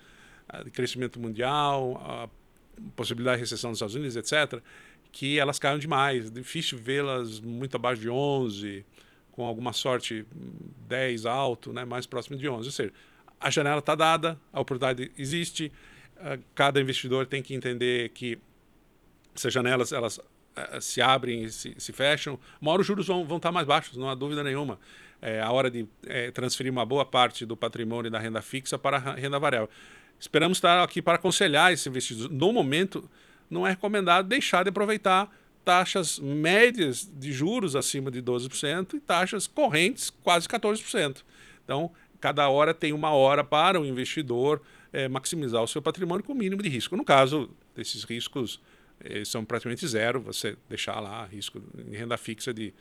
de 0.65 0.71
crescimento 0.71 1.21
mundial, 1.21 2.01
a 2.05 2.29
possibilidade 2.97 3.37
de 3.37 3.43
recessão 3.43 3.71
dos 3.71 3.79
Estados 3.79 3.95
Unidos, 3.95 4.17
etc., 4.17 4.61
que 5.13 5.39
elas 5.39 5.59
caiam 5.59 5.79
demais. 5.79 6.31
Difícil 6.31 6.79
vê-las 6.79 7.41
muito 7.41 7.75
abaixo 7.77 8.01
de 8.01 8.09
11, 8.09 8.85
com 9.33 9.45
alguma 9.45 9.73
sorte 9.73 10.27
10 10.89 11.27
alto, 11.27 11.73
né, 11.73 11.85
mais 11.85 12.07
próximo 12.07 12.37
de 12.37 12.49
11. 12.49 12.69
Ou 12.69 12.73
seja, 12.73 12.93
a 13.41 13.51
janela 13.51 13.79
está 13.79 13.95
dada, 13.95 14.39
a 14.53 14.61
oportunidade 14.61 15.11
existe, 15.17 15.73
cada 16.55 16.81
investidor 16.81 17.27
tem 17.27 17.43
que 17.43 17.55
entender 17.55 18.11
que 18.11 18.39
essas 19.35 19.53
janelas 19.53 19.93
elas 19.93 20.21
se 20.81 21.01
abrem 21.01 21.45
e 21.45 21.51
se, 21.51 21.75
se 21.79 21.93
fecham, 21.93 22.39
uma 22.61 22.73
hora 22.73 22.81
os 22.81 22.87
juros 22.87 23.07
vão, 23.07 23.25
vão 23.25 23.37
estar 23.37 23.53
mais 23.53 23.67
baixos, 23.67 23.97
não 23.97 24.09
há 24.09 24.15
dúvida 24.15 24.43
nenhuma. 24.43 24.79
É 25.23 25.41
a 25.41 25.51
hora 25.51 25.71
de 25.71 25.87
é, 26.07 26.31
transferir 26.31 26.73
uma 26.73 26.87
boa 26.87 27.05
parte 27.05 27.45
do 27.45 27.57
patrimônio 27.57 28.11
da 28.11 28.19
renda 28.19 28.41
fixa 28.41 28.79
para 28.79 28.97
a 28.97 29.15
renda 29.15 29.39
variável. 29.39 29.69
Esperamos 30.19 30.59
estar 30.59 30.83
aqui 30.83 31.03
para 31.03 31.17
aconselhar 31.17 31.73
esses 31.73 31.87
investidores. 31.87 32.31
No 32.31 32.53
momento, 32.53 33.09
não 33.51 33.67
é 33.67 33.71
recomendado 33.71 34.27
deixar 34.29 34.63
de 34.63 34.71
aproveitar 34.71 35.31
taxas 35.65 36.19
médias 36.19 37.11
de 37.13 37.33
juros 37.33 37.77
acima 37.77 38.11
de 38.11 38.23
12% 38.23 38.95
e 38.95 39.01
taxas 39.01 39.47
correntes 39.47 40.11
quase 40.23 40.49
14%. 40.49 41.19
Então, 41.65 41.91
cada 42.21 42.49
hora 42.49 42.73
tem 42.73 42.93
uma 42.93 43.11
hora 43.11 43.45
para 43.45 43.81
o 43.81 43.85
investidor 43.85 44.63
é, 44.93 45.09
maximizar 45.09 45.63
o 45.63 45.69
seu 45.69 45.81
patrimônio 45.83 46.25
com 46.25 46.33
o 46.33 46.37
mínimo 46.37 46.63
de 46.63 46.69
risco. 46.69 46.97
No 46.97 47.05
caso 47.05 47.51
desses 47.75 48.05
riscos, 48.05 48.61
são 49.25 49.45
praticamente 49.45 49.87
zero, 49.87 50.21
você 50.21 50.57
deixar 50.69 51.01
lá 51.01 51.25
risco 51.27 51.63
em 51.87 51.97
renda 51.97 52.17
fixa 52.17 52.53
de 52.53 52.73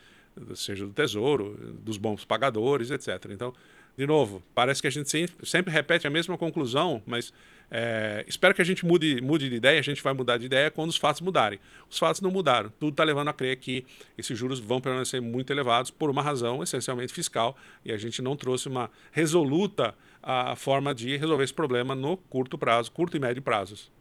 seja 0.56 0.86
do 0.86 0.94
tesouro, 0.94 1.58
dos 1.82 1.98
bons 1.98 2.24
pagadores, 2.24 2.92
etc. 2.92 3.26
Então, 3.32 3.54
de 3.98 4.08
novo, 4.08 4.42
parece 4.56 4.82
que 4.82 4.88
a 4.88 4.90
gente 4.90 5.10
sempre, 5.10 5.46
sempre 5.46 5.74
repete 5.74 6.08
a 6.08 6.10
mesma 6.10 6.38
conclusão, 6.38 7.04
mas 7.06 7.34
é, 7.70 8.24
espero 8.28 8.54
que 8.56 8.62
a 8.62 8.66
gente 8.66 8.86
mude, 8.86 9.22
mude 9.22 9.50
de 9.50 9.56
ideia, 9.56 9.78
a 9.78 9.84
gente 9.84 10.02
vai 10.02 10.14
mudar 10.14 10.38
de 10.38 10.46
ideia 10.46 10.72
quando 10.72 10.90
os 10.90 10.98
fatos 10.98 11.22
mudarem. 11.22 11.60
Os 11.90 12.00
fatos 12.00 12.22
não 12.22 12.32
mudaram, 12.32 12.72
tudo 12.80 12.92
está 12.92 13.04
levando 13.04 13.28
a 13.28 13.34
crer 13.34 13.58
que 13.58 13.86
esses 14.18 14.38
juros 14.38 14.60
vão 14.60 14.80
permanecer 14.80 15.22
muito 15.22 15.52
elevados 15.52 15.92
por 15.92 16.10
uma 16.10 16.22
razão 16.22 16.64
essencialmente 16.64 17.14
fiscal 17.14 17.58
e 17.84 17.92
a 17.92 17.98
gente 17.98 18.22
não 18.22 18.36
trouxe 18.38 18.70
uma 18.70 18.90
resoluta 19.12 19.94
a 20.24 20.56
forma 20.56 20.96
de 20.96 21.18
resolver 21.18 21.44
esse 21.44 21.54
problema 21.54 21.94
no 21.94 22.16
curto 22.16 22.58
prazo, 22.58 22.92
curto 22.92 23.18
e 23.18 23.20
médio 23.20 23.42
prazos. 23.42 23.92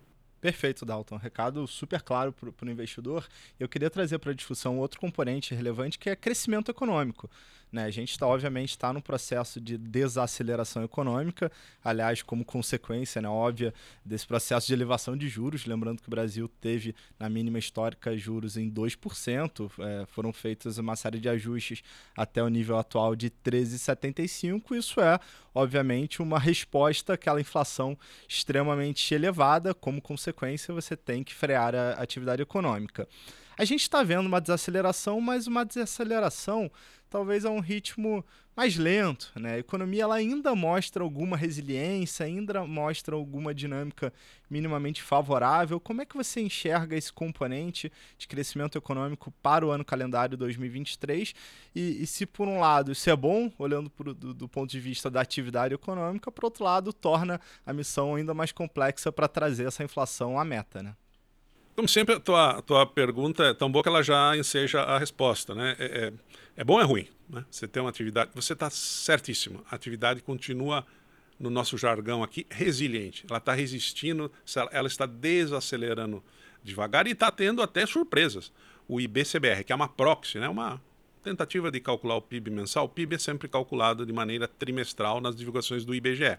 Perfeito, 0.41 0.87
Dalton. 0.87 1.17
Recado 1.17 1.67
super 1.67 2.01
claro 2.01 2.33
para 2.33 2.67
o 2.67 2.71
investidor. 2.71 3.27
Eu 3.59 3.69
queria 3.69 3.91
trazer 3.91 4.19
para 4.19 4.31
a 4.31 4.35
discussão 4.35 4.79
outro 4.79 5.01
componente 5.01 5.55
relevante 5.55 5.99
que 5.99 6.09
é 6.09 6.15
crescimento 6.17 6.71
econômico. 6.71 7.29
Né? 7.71 7.85
A 7.85 7.91
gente 7.91 8.11
está, 8.11 8.27
obviamente, 8.27 8.71
está 8.71 8.93
num 8.93 9.01
processo 9.01 9.61
de 9.61 9.77
desaceleração 9.77 10.83
econômica, 10.83 11.53
aliás, 11.85 12.23
como 12.23 12.45
consequência 12.45 13.21
né, 13.21 13.29
óbvia 13.29 13.75
desse 14.05 14.27
processo 14.27 14.67
de 14.67 14.73
elevação 14.73 15.17
de 15.17 15.29
juros. 15.29 15.67
Lembrando 15.67 16.01
que 16.01 16.09
o 16.09 16.11
Brasil 16.11 16.49
teve, 16.61 16.95
na 17.19 17.29
mínima 17.29 17.59
histórica, 17.59 18.17
juros 18.17 18.57
em 18.57 18.71
2%, 18.71 19.71
é, 19.81 20.07
foram 20.07 20.33
feitas 20.33 20.79
uma 20.79 20.97
série 20.97 21.21
de 21.21 21.29
ajustes 21.29 21.83
até 22.17 22.43
o 22.43 22.49
nível 22.49 22.79
atual 22.79 23.15
de 23.15 23.31
13,75%. 23.31 24.77
Isso 24.77 25.01
é, 25.01 25.19
obviamente, 25.55 26.23
uma 26.23 26.39
resposta 26.39 27.15
àquela 27.15 27.41
inflação 27.41 27.99
extremamente 28.27 29.15
elevada. 29.15 29.75
Como 29.75 30.01
consequência, 30.01 30.28
você 30.73 30.97
tem 30.97 31.23
que 31.23 31.35
frear 31.35 31.75
a 31.75 31.93
atividade 31.93 32.43
econômica. 32.43 33.09
A 33.59 33.65
gente 33.65 33.83
está 33.83 34.05
vendo 34.05 34.27
uma 34.27 34.41
desaceleração, 34.41 35.21
mas 35.21 35.49
uma 35.49 35.65
desaceleração 35.65 36.71
talvez 37.11 37.45
a 37.45 37.51
um 37.51 37.59
ritmo 37.59 38.25
mais 38.55 38.77
lento. 38.77 39.33
Né? 39.35 39.55
A 39.55 39.59
economia 39.59 40.05
ela 40.05 40.15
ainda 40.15 40.55
mostra 40.55 41.03
alguma 41.03 41.37
resiliência, 41.37 42.25
ainda 42.25 42.65
mostra 42.65 43.17
alguma 43.17 43.53
dinâmica 43.53 44.13
minimamente 44.49 45.03
favorável. 45.03 45.81
Como 45.81 46.03
é 46.03 46.07
que 46.07 46.17
você 46.17 46.41
enxerga 46.41 46.97
esse 46.97 47.13
componente 47.13 47.91
de 48.17 48.29
crescimento 48.29 48.79
econômico 48.79 49.33
para 49.43 49.67
o 49.67 49.71
ano 49.71 49.85
calendário 49.85 50.37
2023? 50.37 51.35
E, 51.75 52.03
e 52.03 52.07
se, 52.07 52.27
por 52.27 52.47
um 52.47 52.61
lado, 52.61 52.93
isso 52.93 53.11
é 53.11 53.17
bom, 53.17 53.51
olhando 53.59 53.91
pro, 53.91 54.15
do, 54.15 54.33
do 54.33 54.49
ponto 54.49 54.71
de 54.71 54.79
vista 54.79 55.11
da 55.11 55.21
atividade 55.21 55.75
econômica, 55.75 56.31
por 56.31 56.45
outro 56.45 56.63
lado, 56.63 56.93
torna 56.93 57.41
a 57.67 57.73
missão 57.73 58.15
ainda 58.15 58.33
mais 58.35 58.53
complexa 58.53 59.11
para 59.11 59.27
trazer 59.27 59.67
essa 59.67 59.83
inflação 59.83 60.39
à 60.39 60.45
meta. 60.45 60.81
Né? 60.81 60.95
Como 61.79 61.89
sempre, 61.89 62.17
a 62.17 62.19
tua, 62.19 62.61
tua 62.63 62.85
pergunta 62.85 63.45
é 63.45 63.55
tão 63.55 63.71
boa 63.71 63.85
que 63.85 63.89
ela 63.89 64.03
já 64.03 64.37
enseja 64.37 64.83
a 64.83 64.99
resposta. 64.99 65.55
Né? 65.55 65.77
É, 65.79 65.85
é, 65.85 66.13
é 66.57 66.65
bom 66.65 66.73
ou 66.73 66.81
é 66.81 66.83
ruim? 66.83 67.07
Né? 67.31 67.45
Você 67.49 67.69
tem 67.69 67.81
uma 67.81 67.89
atividade. 67.89 68.33
Você 68.35 68.53
está 68.53 68.69
certíssimo. 68.69 69.65
A 69.71 69.77
atividade 69.77 70.21
continua, 70.21 70.85
no 71.39 71.49
nosso 71.49 71.79
jargão 71.79 72.25
aqui, 72.25 72.45
resiliente. 72.51 73.25
Ela 73.31 73.39
está 73.39 73.53
resistindo, 73.53 74.29
ela 74.73 74.89
está 74.89 75.07
desacelerando 75.07 76.21
devagar 76.65 77.07
e 77.07 77.13
está 77.13 77.31
tendo 77.31 77.63
até 77.63 77.87
surpresas. 77.87 78.53
O 78.89 79.01
IBCBR, 79.01 79.63
que 79.63 79.73
é 79.73 79.77
uma 79.77 79.89
proxy, 79.89 80.41
né? 80.41 80.49
uma 80.49 80.83
tentativa 81.23 81.71
de 81.71 81.79
calcular 81.79 82.17
o 82.17 82.23
PIB 82.23 82.51
mensal. 82.51 82.87
O 82.87 82.89
PIB 82.89 83.15
é 83.15 83.19
sempre 83.21 83.47
calculado 83.47 84.05
de 84.05 84.13
maneira 84.13 84.49
trimestral 84.49 85.21
nas 85.21 85.37
divulgações 85.37 85.85
do 85.85 85.95
IBGE. 85.95 86.39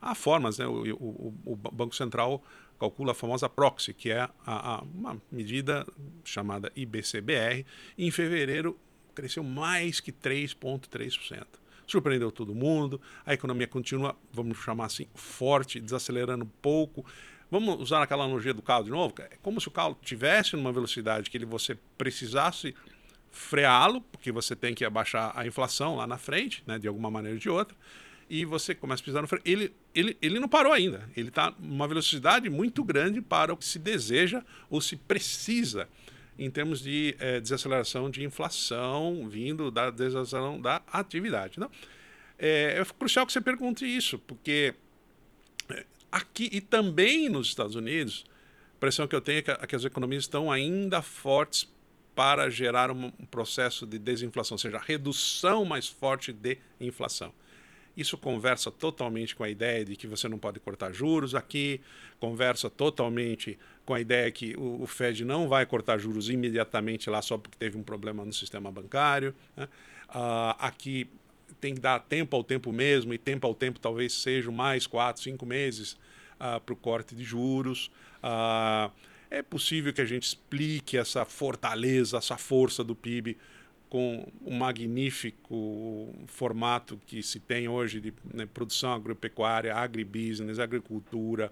Há 0.00 0.14
formas, 0.14 0.58
né? 0.58 0.66
o, 0.68 0.94
o, 0.94 1.34
o 1.44 1.56
Banco 1.56 1.96
Central 1.96 2.40
calcula 2.78 3.12
a 3.12 3.14
famosa 3.14 3.48
proxy, 3.48 3.92
que 3.92 4.10
é 4.10 4.20
a, 4.20 4.30
a, 4.46 4.82
uma 4.82 5.20
medida 5.30 5.86
chamada 6.24 6.70
IBCBR. 6.76 7.64
Em 7.96 8.10
fevereiro 8.10 8.78
cresceu 9.14 9.42
mais 9.42 9.98
que 9.98 10.12
3,3%. 10.12 11.46
surpreendeu 11.86 12.30
todo 12.30 12.54
mundo, 12.54 13.00
a 13.24 13.32
economia 13.32 13.66
continua, 13.66 14.16
vamos 14.32 14.58
chamar 14.58 14.86
assim, 14.86 15.06
forte, 15.14 15.80
desacelerando 15.80 16.44
um 16.44 16.50
pouco. 16.60 17.04
Vamos 17.50 17.80
usar 17.80 18.02
aquela 18.02 18.24
analogia 18.24 18.52
do 18.52 18.60
carro 18.60 18.84
de 18.84 18.90
novo? 18.90 19.14
É 19.18 19.36
como 19.42 19.60
se 19.60 19.68
o 19.68 19.70
carro 19.70 19.96
tivesse 20.02 20.56
numa 20.56 20.72
velocidade 20.72 21.30
que 21.30 21.36
ele, 21.38 21.46
você 21.46 21.78
precisasse 21.96 22.74
freá-lo, 23.30 24.00
porque 24.00 24.32
você 24.32 24.56
tem 24.56 24.74
que 24.74 24.84
abaixar 24.84 25.32
a 25.34 25.46
inflação 25.46 25.96
lá 25.96 26.06
na 26.06 26.18
frente, 26.18 26.62
né, 26.66 26.78
de 26.78 26.88
alguma 26.88 27.10
maneira 27.10 27.36
ou 27.36 27.40
de 27.40 27.48
outra, 27.48 27.76
e 28.28 28.44
você 28.44 28.74
começa 28.74 29.02
a 29.02 29.04
pisar 29.04 29.22
no 29.22 29.28
freio. 29.28 29.42
Ele, 29.44 29.72
ele, 29.94 30.16
ele 30.20 30.40
não 30.40 30.48
parou 30.48 30.72
ainda. 30.72 31.08
Ele 31.16 31.28
está 31.28 31.54
numa 31.58 31.86
velocidade 31.86 32.48
muito 32.50 32.82
grande 32.82 33.20
para 33.20 33.52
o 33.52 33.56
que 33.56 33.64
se 33.64 33.78
deseja 33.78 34.42
ou 34.68 34.80
se 34.80 34.96
precisa 34.96 35.88
em 36.38 36.50
termos 36.50 36.80
de 36.80 37.16
é, 37.18 37.40
desaceleração 37.40 38.10
de 38.10 38.22
inflação 38.22 39.28
vindo 39.28 39.70
da 39.70 39.90
desaceleração 39.90 40.60
da 40.60 40.82
atividade. 40.92 41.58
Não? 41.58 41.70
É, 42.38 42.78
é 42.80 42.84
crucial 42.98 43.26
que 43.26 43.32
você 43.32 43.40
pergunte 43.40 43.86
isso, 43.86 44.18
porque 44.18 44.74
é, 45.70 45.86
aqui 46.12 46.48
e 46.52 46.60
também 46.60 47.28
nos 47.28 47.48
Estados 47.48 47.74
Unidos, 47.74 48.24
a 48.74 48.76
impressão 48.76 49.08
que 49.08 49.16
eu 49.16 49.20
tenho 49.20 49.38
é 49.38 49.42
que, 49.42 49.50
é 49.50 49.66
que 49.66 49.76
as 49.76 49.84
economias 49.84 50.24
estão 50.24 50.52
ainda 50.52 51.00
fortes 51.00 51.74
para 52.14 52.48
gerar 52.50 52.90
um, 52.90 53.12
um 53.18 53.26
processo 53.26 53.86
de 53.86 53.98
desinflação, 53.98 54.54
ou 54.54 54.58
seja, 54.58 54.78
redução 54.78 55.64
mais 55.64 55.86
forte 55.86 56.32
de 56.32 56.58
inflação. 56.80 57.32
Isso 57.96 58.18
conversa 58.18 58.70
totalmente 58.70 59.34
com 59.34 59.42
a 59.42 59.48
ideia 59.48 59.84
de 59.84 59.96
que 59.96 60.06
você 60.06 60.28
não 60.28 60.38
pode 60.38 60.60
cortar 60.60 60.92
juros 60.92 61.34
aqui, 61.34 61.80
conversa 62.20 62.68
totalmente 62.68 63.58
com 63.86 63.94
a 63.94 64.00
ideia 64.00 64.30
que 64.30 64.54
o, 64.56 64.82
o 64.82 64.86
Fed 64.86 65.24
não 65.24 65.48
vai 65.48 65.64
cortar 65.64 65.98
juros 65.98 66.28
imediatamente 66.28 67.08
lá 67.08 67.22
só 67.22 67.38
porque 67.38 67.56
teve 67.56 67.78
um 67.78 67.82
problema 67.82 68.24
no 68.24 68.32
sistema 68.32 68.70
bancário. 68.70 69.34
Né? 69.56 69.68
Uh, 70.10 70.54
aqui 70.58 71.08
tem 71.60 71.74
que 71.74 71.80
dar 71.80 72.00
tempo 72.00 72.36
ao 72.36 72.44
tempo 72.44 72.72
mesmo, 72.72 73.14
e 73.14 73.18
tempo 73.18 73.46
ao 73.46 73.54
tempo 73.54 73.80
talvez 73.80 74.12
sejam 74.12 74.52
mais 74.52 74.86
quatro, 74.86 75.22
cinco 75.22 75.46
meses 75.46 75.96
ah, 76.38 76.60
para 76.60 76.72
o 76.72 76.76
corte 76.76 77.14
de 77.14 77.24
juros. 77.24 77.90
Uh, 78.18 78.92
é 79.30 79.42
possível 79.42 79.92
que 79.92 80.00
a 80.00 80.04
gente 80.04 80.24
explique 80.24 80.96
essa 80.96 81.24
fortaleza, 81.24 82.18
essa 82.18 82.36
força 82.36 82.84
do 82.84 82.94
PIB 82.94 83.36
com 83.96 84.30
o 84.44 84.52
magnífico 84.52 86.14
formato 86.26 87.00
que 87.06 87.22
se 87.22 87.40
tem 87.40 87.66
hoje 87.66 87.98
de 87.98 88.12
né, 88.34 88.44
produção 88.44 88.92
agropecuária, 88.92 89.74
agribusiness, 89.74 90.58
agricultura. 90.58 91.50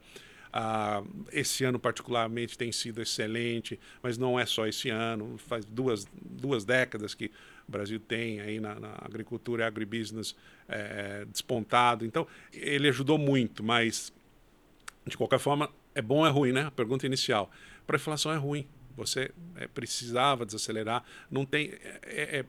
Ah, 0.52 1.02
esse 1.32 1.64
ano, 1.64 1.78
particularmente, 1.78 2.58
tem 2.58 2.70
sido 2.70 3.00
excelente, 3.00 3.80
mas 4.02 4.18
não 4.18 4.38
é 4.38 4.44
só 4.44 4.66
esse 4.66 4.90
ano, 4.90 5.38
faz 5.38 5.64
duas, 5.64 6.06
duas 6.22 6.66
décadas 6.66 7.14
que 7.14 7.30
o 7.66 7.72
Brasil 7.72 7.98
tem 7.98 8.42
aí 8.42 8.60
na, 8.60 8.78
na 8.78 8.92
agricultura 9.00 9.64
e 9.64 9.66
agribusiness 9.66 10.36
é, 10.68 11.24
despontado. 11.24 12.04
Então, 12.04 12.26
ele 12.52 12.90
ajudou 12.90 13.16
muito, 13.16 13.64
mas, 13.64 14.12
de 15.06 15.16
qualquer 15.16 15.38
forma, 15.38 15.70
é 15.94 16.02
bom 16.02 16.18
ou 16.18 16.26
é 16.26 16.30
ruim, 16.30 16.52
né? 16.52 16.66
A 16.66 16.70
pergunta 16.70 17.06
inicial. 17.06 17.50
Para 17.86 17.96
a 17.96 17.98
inflação 17.98 18.30
é 18.30 18.36
ruim 18.36 18.66
você 18.96 19.30
é, 19.56 19.66
precisava 19.66 20.44
desacelerar. 20.46 21.04
Não 21.30 21.44
tem. 21.44 21.72
É, 22.02 22.44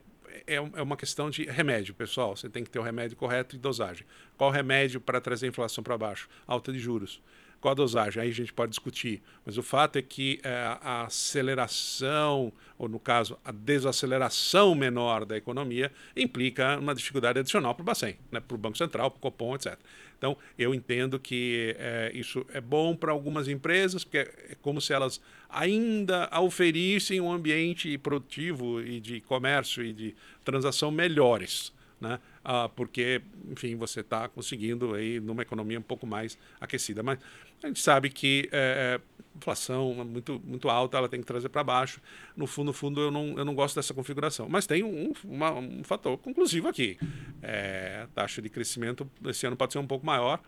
é, 0.46 0.54
é, 0.54 0.60
uma 0.60 0.96
questão 0.96 1.30
de 1.30 1.44
remédio, 1.44 1.94
pessoal. 1.94 2.36
Você 2.36 2.48
tem 2.48 2.62
que 2.62 2.70
ter 2.70 2.78
o 2.78 2.82
remédio 2.82 3.16
correto 3.16 3.56
e 3.56 3.58
dosagem. 3.58 4.06
Qual 4.36 4.50
remédio 4.50 5.00
para 5.00 5.20
trazer 5.20 5.46
a 5.46 5.48
inflação 5.48 5.82
para 5.82 5.96
baixo? 5.96 6.28
Alta 6.46 6.72
de 6.72 6.78
juros. 6.78 7.20
Qual 7.60 7.72
a 7.72 7.74
dosagem? 7.74 8.22
Aí 8.22 8.28
a 8.28 8.34
gente 8.34 8.52
pode 8.52 8.70
discutir. 8.70 9.22
Mas 9.44 9.56
o 9.58 9.62
fato 9.62 9.96
é 9.96 10.02
que 10.02 10.38
é, 10.42 10.50
a 10.80 11.04
aceleração, 11.04 12.52
ou 12.78 12.88
no 12.88 12.98
caso, 12.98 13.38
a 13.44 13.50
desaceleração 13.50 14.74
menor 14.74 15.24
da 15.24 15.36
economia, 15.36 15.90
implica 16.16 16.78
uma 16.78 16.94
dificuldade 16.94 17.38
adicional 17.38 17.74
para 17.74 17.82
o 17.82 17.84
Bacen, 17.84 18.16
né? 18.30 18.40
para 18.40 18.54
o 18.54 18.58
Banco 18.58 18.76
Central, 18.76 19.10
para 19.10 19.18
o 19.18 19.20
Copom, 19.20 19.54
etc. 19.54 19.78
Então, 20.18 20.36
eu 20.58 20.74
entendo 20.74 21.18
que 21.18 21.74
é, 21.78 22.10
isso 22.14 22.46
é 22.52 22.60
bom 22.60 22.94
para 22.96 23.12
algumas 23.12 23.48
empresas, 23.48 24.04
porque 24.04 24.18
é 24.18 24.56
como 24.62 24.80
se 24.80 24.92
elas 24.92 25.20
ainda 25.48 26.30
oferissem 26.40 27.20
um 27.20 27.30
ambiente 27.30 27.96
produtivo 27.98 28.80
e 28.80 29.00
de 29.00 29.20
comércio 29.20 29.84
e 29.84 29.92
de 29.92 30.14
transação 30.44 30.90
melhores 30.90 31.74
né? 32.00 32.20
Ah, 32.48 32.68
porque, 32.68 33.20
enfim, 33.50 33.74
você 33.74 34.02
está 34.02 34.28
conseguindo 34.28 34.94
aí 34.94 35.18
numa 35.18 35.42
economia 35.42 35.80
um 35.80 35.82
pouco 35.82 36.06
mais 36.06 36.38
aquecida. 36.60 37.02
Mas 37.02 37.18
a 37.60 37.66
gente 37.66 37.80
sabe 37.80 38.08
que 38.08 38.48
é, 38.52 39.00
inflação 39.34 39.92
muito, 40.04 40.40
muito 40.44 40.68
alta, 40.68 40.96
ela 40.96 41.08
tem 41.08 41.18
que 41.18 41.26
trazer 41.26 41.48
para 41.48 41.64
baixo. 41.64 42.00
No 42.36 42.46
fundo, 42.46 42.66
no 42.66 42.72
fundo, 42.72 43.00
eu 43.00 43.10
não, 43.10 43.36
eu 43.36 43.44
não 43.44 43.52
gosto 43.52 43.74
dessa 43.74 43.92
configuração. 43.92 44.48
Mas 44.48 44.64
tem 44.64 44.84
um, 44.84 45.12
uma, 45.24 45.54
um 45.54 45.82
fator 45.82 46.16
conclusivo 46.18 46.68
aqui. 46.68 46.96
É, 47.42 48.02
a 48.04 48.06
taxa 48.14 48.40
de 48.40 48.48
crescimento 48.48 49.10
esse 49.24 49.44
ano 49.44 49.56
pode 49.56 49.72
ser 49.72 49.80
um 49.80 49.86
pouco 49.86 50.06
maior 50.06 50.40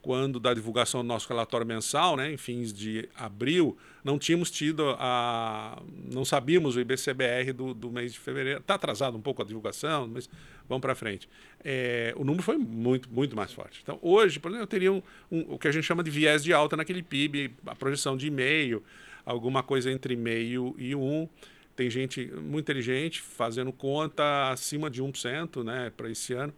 quando 0.00 0.38
da 0.38 0.54
divulgação 0.54 1.02
do 1.02 1.06
nosso 1.06 1.28
relatório 1.28 1.66
mensal, 1.66 2.16
né, 2.16 2.32
em 2.32 2.36
fins 2.36 2.72
de 2.72 3.08
abril, 3.14 3.76
não 4.04 4.18
tínhamos 4.18 4.50
tido 4.50 4.96
a. 4.98 5.82
não 6.10 6.24
sabíamos 6.24 6.76
o 6.76 6.80
IBCBR 6.80 7.52
do, 7.52 7.74
do 7.74 7.90
mês 7.90 8.12
de 8.12 8.18
fevereiro. 8.18 8.60
Está 8.60 8.74
atrasado 8.74 9.16
um 9.16 9.20
pouco 9.20 9.42
a 9.42 9.44
divulgação, 9.44 10.08
mas 10.08 10.28
vamos 10.68 10.80
para 10.80 10.94
frente. 10.94 11.28
É, 11.64 12.14
o 12.16 12.24
número 12.24 12.42
foi 12.42 12.56
muito, 12.56 13.10
muito 13.10 13.34
mais 13.34 13.52
forte. 13.52 13.80
Então, 13.82 13.98
hoje, 14.00 14.38
por 14.38 14.48
exemplo, 14.50 14.62
eu 14.62 14.66
teria 14.68 14.92
um, 14.92 15.02
um, 15.30 15.54
o 15.54 15.58
que 15.58 15.66
a 15.66 15.72
gente 15.72 15.84
chama 15.84 16.02
de 16.02 16.10
viés 16.10 16.44
de 16.44 16.52
alta 16.52 16.76
naquele 16.76 17.02
PIB, 17.02 17.54
a 17.66 17.74
projeção 17.74 18.16
de 18.16 18.30
meio, 18.30 18.82
alguma 19.26 19.62
coisa 19.62 19.90
entre 19.90 20.16
meio 20.16 20.74
e 20.78 20.94
um. 20.94 21.28
Tem 21.74 21.90
gente 21.90 22.26
muito 22.26 22.64
inteligente 22.64 23.20
fazendo 23.20 23.72
conta 23.72 24.50
acima 24.50 24.88
de 24.88 25.02
1% 25.02 25.62
né, 25.62 25.92
para 25.96 26.10
esse 26.10 26.32
ano. 26.32 26.52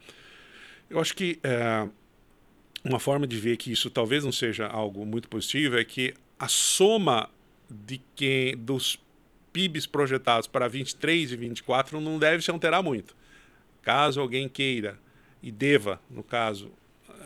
Eu 0.89 1.01
acho 1.01 1.15
que. 1.15 1.39
É, 1.43 1.89
uma 2.85 2.99
forma 2.99 3.27
de 3.27 3.39
ver 3.39 3.57
que 3.57 3.71
isso 3.71 3.91
talvez 3.91 4.25
não 4.25 4.33
seja 4.33 4.67
algo 4.67 5.05
muito 5.05 5.29
positivo 5.29 5.79
é 5.79 5.85
que 5.85 6.15
a 6.39 6.49
soma 6.49 7.29
de 7.69 8.01
quem 8.17 8.57
dos 8.57 8.99
PIBs 9.53 9.87
projetados 9.87 10.47
para 10.47 10.69
23 10.69 11.33
e 11.33 11.37
24 11.37 12.01
não 12.01 12.19
deve 12.19 12.43
se 12.43 12.51
alterar 12.51 12.83
muito. 12.83 13.15
Caso 13.83 14.21
alguém 14.21 14.49
queira 14.49 14.99
e 15.43 15.51
deva, 15.51 16.01
no 16.11 16.23
caso, 16.23 16.71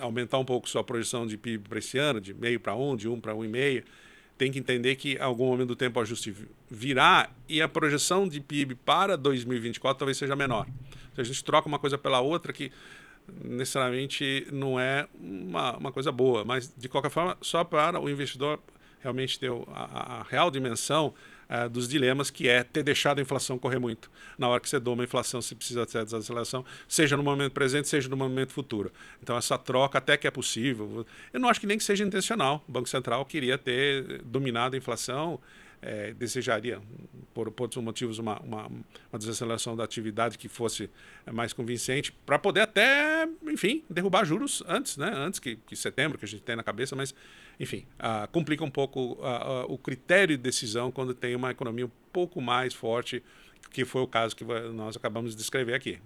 aumentar 0.00 0.38
um 0.38 0.44
pouco 0.44 0.68
sua 0.68 0.82
projeção 0.82 1.26
de 1.26 1.36
PIB 1.36 1.68
para 1.68 1.78
esse 1.78 1.98
ano, 1.98 2.20
de 2.20 2.34
meio 2.34 2.58
para 2.58 2.74
um, 2.74 2.96
de 2.96 3.08
um 3.08 3.20
para 3.20 3.34
um 3.34 3.44
e 3.44 3.48
meio, 3.48 3.84
tem 4.36 4.50
que 4.50 4.58
entender 4.58 4.96
que 4.96 5.16
algum 5.18 5.46
momento 5.46 5.68
do 5.68 5.76
tempo 5.76 5.98
o 5.98 6.02
ajuste 6.02 6.34
virá 6.68 7.30
e 7.48 7.62
a 7.62 7.68
projeção 7.68 8.26
de 8.26 8.40
PIB 8.40 8.74
para 8.74 9.16
2024 9.16 9.98
talvez 9.98 10.18
seja 10.18 10.34
menor. 10.34 10.66
Se 11.14 11.20
a 11.20 11.24
gente 11.24 11.44
troca 11.44 11.68
uma 11.68 11.78
coisa 11.78 11.96
pela 11.96 12.20
outra, 12.20 12.52
que 12.52 12.72
necessariamente 13.42 14.46
não 14.52 14.78
é 14.78 15.06
uma, 15.18 15.76
uma 15.76 15.92
coisa 15.92 16.12
boa, 16.12 16.44
mas 16.44 16.72
de 16.76 16.88
qualquer 16.88 17.10
forma, 17.10 17.36
só 17.40 17.64
para 17.64 18.00
o 18.00 18.08
investidor 18.08 18.60
realmente 19.00 19.38
ter 19.38 19.50
a, 19.72 20.20
a 20.20 20.22
real 20.24 20.50
dimensão 20.50 21.12
uh, 21.48 21.68
dos 21.68 21.86
dilemas, 21.86 22.30
que 22.30 22.48
é 22.48 22.62
ter 22.62 22.82
deixado 22.82 23.18
a 23.18 23.22
inflação 23.22 23.58
correr 23.58 23.78
muito. 23.78 24.10
Na 24.38 24.48
hora 24.48 24.60
que 24.60 24.68
você 24.68 24.80
doma 24.80 25.02
a 25.02 25.04
inflação, 25.04 25.42
você 25.42 25.54
precisa 25.54 25.84
ter 25.84 25.98
a 25.98 26.04
desaceleração, 26.04 26.64
seja 26.88 27.16
no 27.16 27.22
momento 27.22 27.52
presente, 27.52 27.86
seja 27.86 28.08
no 28.08 28.16
momento 28.16 28.52
futuro. 28.52 28.90
Então, 29.22 29.36
essa 29.36 29.58
troca 29.58 29.98
até 29.98 30.16
que 30.16 30.26
é 30.26 30.30
possível. 30.30 31.06
Eu 31.32 31.40
não 31.40 31.48
acho 31.48 31.60
que 31.60 31.66
nem 31.66 31.76
que 31.76 31.84
seja 31.84 32.02
intencional. 32.02 32.64
O 32.66 32.72
Banco 32.72 32.88
Central 32.88 33.24
queria 33.26 33.58
ter 33.58 34.22
dominado 34.22 34.74
a 34.74 34.78
inflação 34.78 35.38
é, 35.84 36.14
desejaria, 36.14 36.80
por, 37.34 37.50
por 37.50 37.64
outros 37.64 37.84
motivos, 37.84 38.18
uma, 38.18 38.40
uma, 38.40 38.66
uma, 38.66 39.18
desaceleração 39.18 39.76
da 39.76 39.84
atividade 39.84 40.38
que 40.38 40.48
fosse 40.48 40.88
mais 41.30 41.52
convincente, 41.52 42.10
para 42.24 42.38
poder 42.38 42.62
até, 42.62 43.28
enfim, 43.42 43.84
derrubar 43.88 44.24
juros 44.24 44.62
antes, 44.66 44.96
né? 44.96 45.12
antes 45.14 45.38
que, 45.38 45.56
que 45.56 45.76
setembro, 45.76 46.16
que 46.16 46.24
a 46.24 46.28
gente 46.28 46.42
tem 46.42 46.56
na 46.56 46.62
cabeça, 46.62 46.96
mas, 46.96 47.14
enfim, 47.60 47.86
complica 48.32 48.64
um 48.64 48.70
pouco 48.70 49.18
o 49.68 49.76
critério 49.76 50.36
de 50.36 50.42
decisão 50.42 50.90
quando 50.90 51.12
tem 51.12 51.36
uma 51.36 51.50
economia 51.50 51.86
um 51.86 51.90
pouco 52.12 52.40
mais 52.40 52.72
forte, 52.72 53.22
que 53.70 53.84
foi 53.84 54.02
o 54.02 54.06
caso 54.06 54.34
que 54.34 54.44
nós 54.72 54.96
acabamos 54.96 55.32
de 55.32 55.36
descrever 55.36 55.74
aqui. 55.74 55.98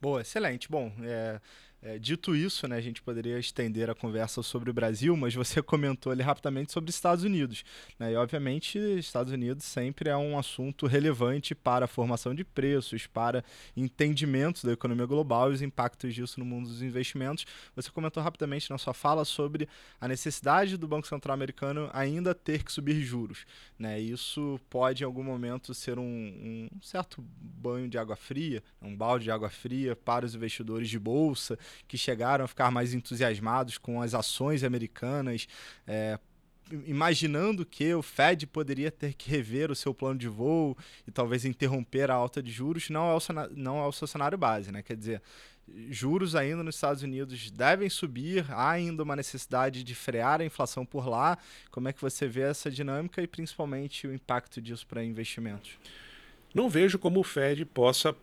Boa, 0.00 0.22
excelente. 0.22 0.68
Bom, 0.68 0.90
é, 1.02 1.38
é, 1.82 1.98
dito 1.98 2.36
isso, 2.36 2.68
né, 2.68 2.76
a 2.76 2.80
gente 2.80 3.00
poderia 3.00 3.38
estender 3.38 3.88
a 3.88 3.94
conversa 3.94 4.42
sobre 4.42 4.68
o 4.68 4.72
Brasil, 4.72 5.16
mas 5.16 5.34
você 5.34 5.62
comentou 5.64 6.12
ali 6.12 6.22
rapidamente 6.22 6.72
sobre 6.72 6.90
Estados 6.90 7.24
Unidos. 7.24 7.64
Né, 7.98 8.12
e, 8.12 8.16
obviamente, 8.16 8.78
Estados 8.98 9.32
Unidos 9.32 9.64
sempre 9.64 10.10
é 10.10 10.16
um 10.16 10.38
assunto 10.38 10.86
relevante 10.86 11.54
para 11.54 11.86
a 11.86 11.88
formação 11.88 12.34
de 12.34 12.44
preços, 12.44 13.06
para 13.06 13.42
entendimento 13.74 14.66
da 14.66 14.72
economia 14.72 15.06
global 15.06 15.50
e 15.50 15.54
os 15.54 15.62
impactos 15.62 16.14
disso 16.14 16.38
no 16.38 16.44
mundo 16.44 16.68
dos 16.68 16.82
investimentos. 16.82 17.46
Você 17.74 17.90
comentou 17.90 18.22
rapidamente 18.22 18.68
na 18.68 18.76
sua 18.76 18.92
fala 18.92 19.24
sobre 19.24 19.66
a 19.98 20.06
necessidade 20.06 20.76
do 20.76 20.86
Banco 20.86 21.08
Central 21.08 21.32
americano 21.32 21.88
ainda 21.94 22.34
ter 22.34 22.62
que 22.62 22.70
subir 22.70 23.00
juros. 23.00 23.46
Né, 23.78 23.98
isso 23.98 24.60
pode, 24.68 25.02
em 25.02 25.06
algum 25.06 25.22
momento, 25.22 25.72
ser 25.72 25.98
um, 25.98 26.04
um 26.04 26.68
certo 26.82 27.24
banho 27.40 27.88
de 27.88 27.96
água 27.96 28.16
fria, 28.16 28.62
um 28.82 28.94
balde 28.94 29.24
de 29.24 29.30
água 29.30 29.48
fria 29.48 29.96
para 29.96 30.26
os 30.26 30.34
investidores 30.34 30.90
de 30.90 30.98
bolsa 30.98 31.58
que 31.86 31.98
chegaram 31.98 32.44
a 32.44 32.48
ficar 32.48 32.70
mais 32.70 32.94
entusiasmados 32.94 33.78
com 33.78 34.00
as 34.00 34.14
ações 34.14 34.64
americanas, 34.64 35.46
é, 35.86 36.18
imaginando 36.86 37.66
que 37.66 37.92
o 37.94 38.02
Fed 38.02 38.46
poderia 38.46 38.90
ter 38.90 39.14
que 39.14 39.30
rever 39.30 39.70
o 39.70 39.74
seu 39.74 39.92
plano 39.92 40.18
de 40.18 40.28
voo 40.28 40.76
e 41.06 41.10
talvez 41.10 41.44
interromper 41.44 42.10
a 42.10 42.14
alta 42.14 42.42
de 42.42 42.50
juros, 42.50 42.90
não 42.90 43.10
é 43.10 43.14
o, 43.14 43.20
não 43.54 43.78
é 43.78 43.86
o 43.86 43.92
seu 43.92 44.06
cenário 44.06 44.38
base, 44.38 44.70
né? 44.70 44.82
Quer 44.82 44.96
dizer, 44.96 45.22
juros 45.88 46.34
ainda 46.34 46.62
nos 46.62 46.74
Estados 46.74 47.02
Unidos 47.02 47.50
devem 47.50 47.88
subir, 47.88 48.46
há 48.50 48.70
ainda 48.70 49.02
uma 49.02 49.16
necessidade 49.16 49.82
de 49.82 49.94
frear 49.94 50.40
a 50.40 50.44
inflação 50.44 50.84
por 50.84 51.08
lá. 51.08 51.38
Como 51.70 51.88
é 51.88 51.92
que 51.92 52.00
você 52.00 52.26
vê 52.26 52.42
essa 52.42 52.70
dinâmica 52.70 53.22
e 53.22 53.26
principalmente 53.26 54.06
o 54.06 54.14
impacto 54.14 54.60
disso 54.60 54.86
para 54.86 55.04
investimentos? 55.04 55.78
Não 56.54 56.68
vejo 56.68 56.98
como 56.98 57.20
o 57.20 57.24
Fed 57.24 57.64
possa 57.64 58.14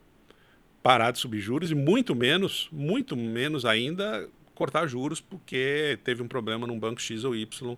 parar 0.88 1.12
de 1.12 1.20
subir 1.20 1.42
juros 1.42 1.70
e 1.70 1.76
muito 1.76 2.16
menos, 2.16 2.70
muito 2.72 3.18
menos 3.18 3.66
ainda 3.66 4.26
cortar 4.56 4.88
juros 4.88 5.20
porque 5.20 6.00
teve 6.02 6.24
um 6.24 6.30
problema 6.30 6.66
num 6.66 6.80
banco 6.80 7.02
X 7.02 7.26
ou 7.26 7.36
Y 7.36 7.78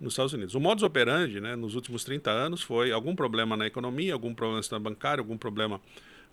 nos 0.00 0.14
Estados 0.14 0.32
Unidos. 0.32 0.54
O 0.54 0.60
modus 0.60 0.82
operandi, 0.82 1.38
né, 1.38 1.54
nos 1.54 1.74
últimos 1.74 2.02
30 2.02 2.30
anos 2.30 2.62
foi 2.62 2.92
algum 2.92 3.14
problema 3.14 3.58
na 3.58 3.66
economia, 3.66 4.14
algum 4.14 4.32
problema 4.32 4.56
no 4.56 4.62
sistema 4.62 4.80
bancário, 4.80 5.20
algum 5.20 5.36
problema 5.36 5.82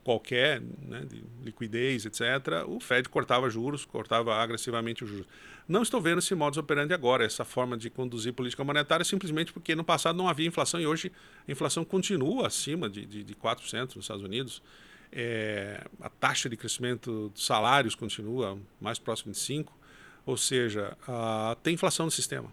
qualquer, 0.02 0.62
né, 0.62 1.06
de 1.06 1.26
liquidez, 1.44 2.06
etc., 2.06 2.64
o 2.68 2.80
Fed 2.80 3.10
cortava 3.10 3.50
juros, 3.50 3.84
cortava 3.84 4.34
agressivamente 4.36 5.04
os 5.04 5.10
juros. 5.10 5.28
Não 5.68 5.82
estou 5.82 6.00
vendo 6.00 6.20
esse 6.20 6.34
modus 6.34 6.58
operandi 6.58 6.94
agora, 6.94 7.26
essa 7.26 7.44
forma 7.44 7.76
de 7.76 7.90
conduzir 7.90 8.32
política 8.32 8.64
monetária, 8.64 9.04
simplesmente 9.04 9.52
porque 9.52 9.76
no 9.76 9.84
passado 9.84 10.16
não 10.16 10.30
havia 10.30 10.48
inflação 10.48 10.80
e 10.80 10.88
hoje 10.88 11.12
a 11.46 11.52
inflação 11.52 11.84
continua 11.84 12.48
acima 12.48 12.90
de, 12.90 13.06
de, 13.06 13.26
de 13.26 13.36
4% 13.36 13.96
nos 13.98 14.06
Estados 14.06 14.24
Unidos. 14.24 14.62
É, 15.16 15.86
a 16.02 16.10
taxa 16.10 16.50
de 16.50 16.58
crescimento 16.58 17.30
dos 17.30 17.46
salários 17.46 17.94
continua 17.94 18.58
mais 18.82 18.98
próximo 18.98 19.32
de 19.32 19.38
5%, 19.38 19.68
ou 20.26 20.36
seja, 20.36 20.98
a, 21.08 21.56
tem 21.62 21.76
inflação 21.76 22.08
no 22.08 22.12
sistema. 22.12 22.52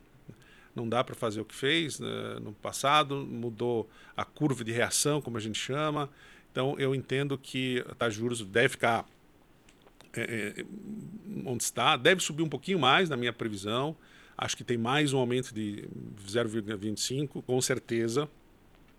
Não 0.75 0.88
dá 0.88 1.03
para 1.03 1.14
fazer 1.14 1.40
o 1.40 1.44
que 1.44 1.55
fez 1.55 1.99
né, 1.99 2.38
no 2.40 2.53
passado, 2.53 3.16
mudou 3.16 3.88
a 4.16 4.25
curva 4.25 4.62
de 4.62 4.73
reação, 4.73 5.20
como 5.20 5.37
a 5.37 5.40
gente 5.40 5.59
chama, 5.59 6.11
então, 6.51 6.75
eu 6.79 6.94
entendo 6.94 7.38
que 7.38 7.85
a 7.88 7.94
taxa 7.94 8.12
de 8.12 8.18
juros 8.18 8.40
deve 8.44 8.70
ficar 8.70 9.07
é, 10.12 10.55
é 10.61 10.64
onde 11.46 11.62
está, 11.62 11.96
deve 11.96 12.20
subir 12.20 12.42
um 12.42 12.49
pouquinho 12.49 12.79
mais 12.79 13.09
na 13.09 13.16
minha 13.16 13.33
previsão. 13.33 13.96
Acho 14.37 14.57
que 14.57 14.64
tem 14.64 14.77
mais 14.77 15.12
um 15.12 15.18
aumento 15.18 15.55
de 15.55 15.88
0,25, 16.27 17.42
com 17.42 17.61
certeza. 17.61 18.29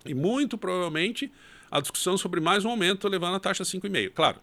E 0.05 0.13
muito 0.13 0.57
provavelmente 0.57 1.31
a 1.71 1.79
discussão 1.79 2.17
sobre 2.17 2.41
mais 2.41 2.65
um 2.65 2.69
aumento 2.69 3.07
levando 3.07 3.35
a 3.35 3.39
taxa 3.39 3.63
a 3.63 3.65
5,5. 3.65 4.11
Claro, 4.11 4.39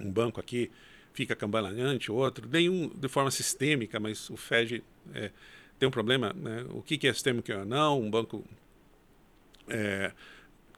um 0.00 0.10
banco 0.10 0.40
aqui 0.40 0.70
fica 1.12 1.36
cambaleante, 1.36 2.10
outro, 2.10 2.48
nenhum 2.48 2.88
de 2.88 3.08
forma 3.08 3.30
sistêmica, 3.30 4.00
mas 4.00 4.30
o 4.30 4.36
FED 4.36 4.82
é, 5.14 5.30
tem 5.78 5.86
um 5.86 5.92
problema. 5.92 6.32
Né? 6.32 6.64
O 6.70 6.82
que, 6.82 6.96
que 6.96 7.06
é 7.06 7.12
sistêmico 7.12 7.52
ou 7.52 7.66
não? 7.66 8.00
Um 8.00 8.10
banco 8.10 8.42
é, 9.68 10.12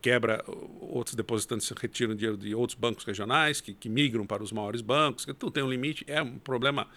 quebra, 0.02 0.44
outros 0.80 1.14
depositantes 1.14 1.70
retiram 1.70 2.14
dinheiro 2.16 2.36
de 2.36 2.52
outros 2.54 2.76
bancos 2.76 3.04
regionais, 3.04 3.60
que, 3.60 3.72
que 3.72 3.88
migram 3.88 4.26
para 4.26 4.42
os 4.42 4.50
maiores 4.50 4.80
bancos, 4.80 5.24
tudo 5.38 5.52
tem 5.52 5.62
um 5.62 5.70
limite, 5.70 6.04
é 6.08 6.20
um 6.20 6.38
problema 6.38 6.88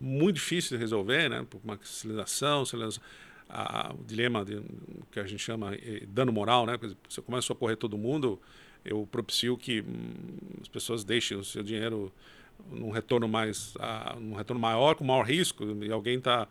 muito 0.00 0.36
difícil 0.36 0.76
de 0.76 0.80
resolver, 0.80 1.28
né? 1.28 1.44
por 1.50 1.60
uma 1.64 1.78
sinalização, 1.82 2.64
a, 3.54 3.94
o 3.94 4.04
dilema 4.04 4.44
de, 4.44 4.60
que 5.10 5.20
a 5.20 5.26
gente 5.26 5.42
chama 5.42 5.74
eh, 5.74 6.04
dano 6.08 6.32
moral, 6.32 6.66
né? 6.66 6.78
Você 7.08 7.22
começa 7.22 7.46
a 7.46 7.48
socorrer 7.48 7.76
todo 7.76 7.96
mundo, 7.96 8.40
eu 8.84 9.08
propicio 9.10 9.56
que 9.56 9.80
hum, 9.80 10.14
as 10.60 10.68
pessoas 10.68 11.04
deixem 11.04 11.36
o 11.36 11.44
seu 11.44 11.62
dinheiro 11.62 12.12
num 12.70 12.90
retorno 12.90 13.28
mais, 13.28 13.74
a, 13.78 14.16
num 14.20 14.34
retorno 14.34 14.60
maior, 14.60 14.94
com 14.94 15.04
maior 15.04 15.24
risco, 15.24 15.64
e 15.82 15.92
alguém 15.92 16.18
está 16.18 16.48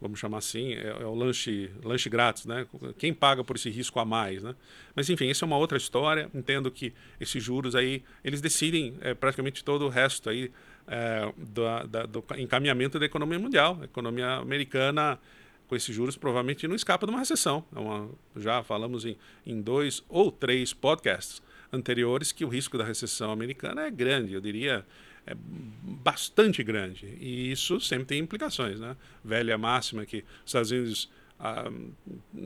vamos 0.00 0.18
chamar 0.20 0.38
assim, 0.38 0.74
é, 0.74 0.88
é, 0.88 1.06
o 1.06 1.14
lanche, 1.14 1.70
lanche 1.82 2.08
grátis, 2.08 2.46
né? 2.46 2.66
Quem 2.98 3.12
paga 3.14 3.42
por 3.42 3.56
esse 3.56 3.70
risco 3.70 3.98
a 3.98 4.04
mais, 4.04 4.42
né? 4.42 4.54
Mas 4.94 5.08
enfim, 5.08 5.26
isso 5.28 5.44
é 5.44 5.46
uma 5.46 5.56
outra 5.56 5.78
história. 5.78 6.30
Entendo 6.34 6.70
que 6.70 6.92
esses 7.20 7.42
juros 7.42 7.74
aí, 7.74 8.02
eles 8.22 8.40
decidem 8.40 8.94
é, 9.00 9.14
praticamente 9.14 9.64
todo 9.64 9.86
o 9.86 9.88
resto 9.88 10.28
aí 10.28 10.50
é, 10.86 11.32
do, 11.36 11.62
da, 11.86 12.06
do 12.06 12.24
encaminhamento 12.36 12.98
da 12.98 13.06
economia 13.06 13.38
mundial. 13.38 13.78
A 13.80 13.84
economia 13.84 14.36
americana 14.36 15.18
com 15.68 15.76
esses 15.76 15.94
juros 15.94 16.16
provavelmente 16.16 16.66
não 16.68 16.74
escapa 16.74 17.06
de 17.06 17.12
uma 17.12 17.18
recessão. 17.18 17.64
É 17.74 17.78
uma, 17.78 18.08
já 18.36 18.62
falamos 18.62 19.04
em, 19.04 19.16
em 19.44 19.60
dois 19.60 20.02
ou 20.08 20.30
três 20.30 20.72
podcasts 20.72 21.42
anteriores 21.72 22.32
que 22.32 22.44
o 22.44 22.48
risco 22.48 22.78
da 22.78 22.84
recessão 22.84 23.30
americana 23.30 23.82
é 23.86 23.90
grande. 23.90 24.34
Eu 24.34 24.40
diria 24.40 24.84
é 25.26 25.34
bastante 25.34 26.62
grande. 26.62 27.06
E 27.20 27.50
isso 27.50 27.80
sempre 27.80 28.06
tem 28.06 28.20
implicações. 28.20 28.78
Né? 28.78 28.96
Velha 29.24 29.58
máxima 29.58 30.06
que 30.06 30.18
os 30.18 30.46
Estados 30.46 30.70
Unidos 30.70 31.10
ah, 31.40 31.70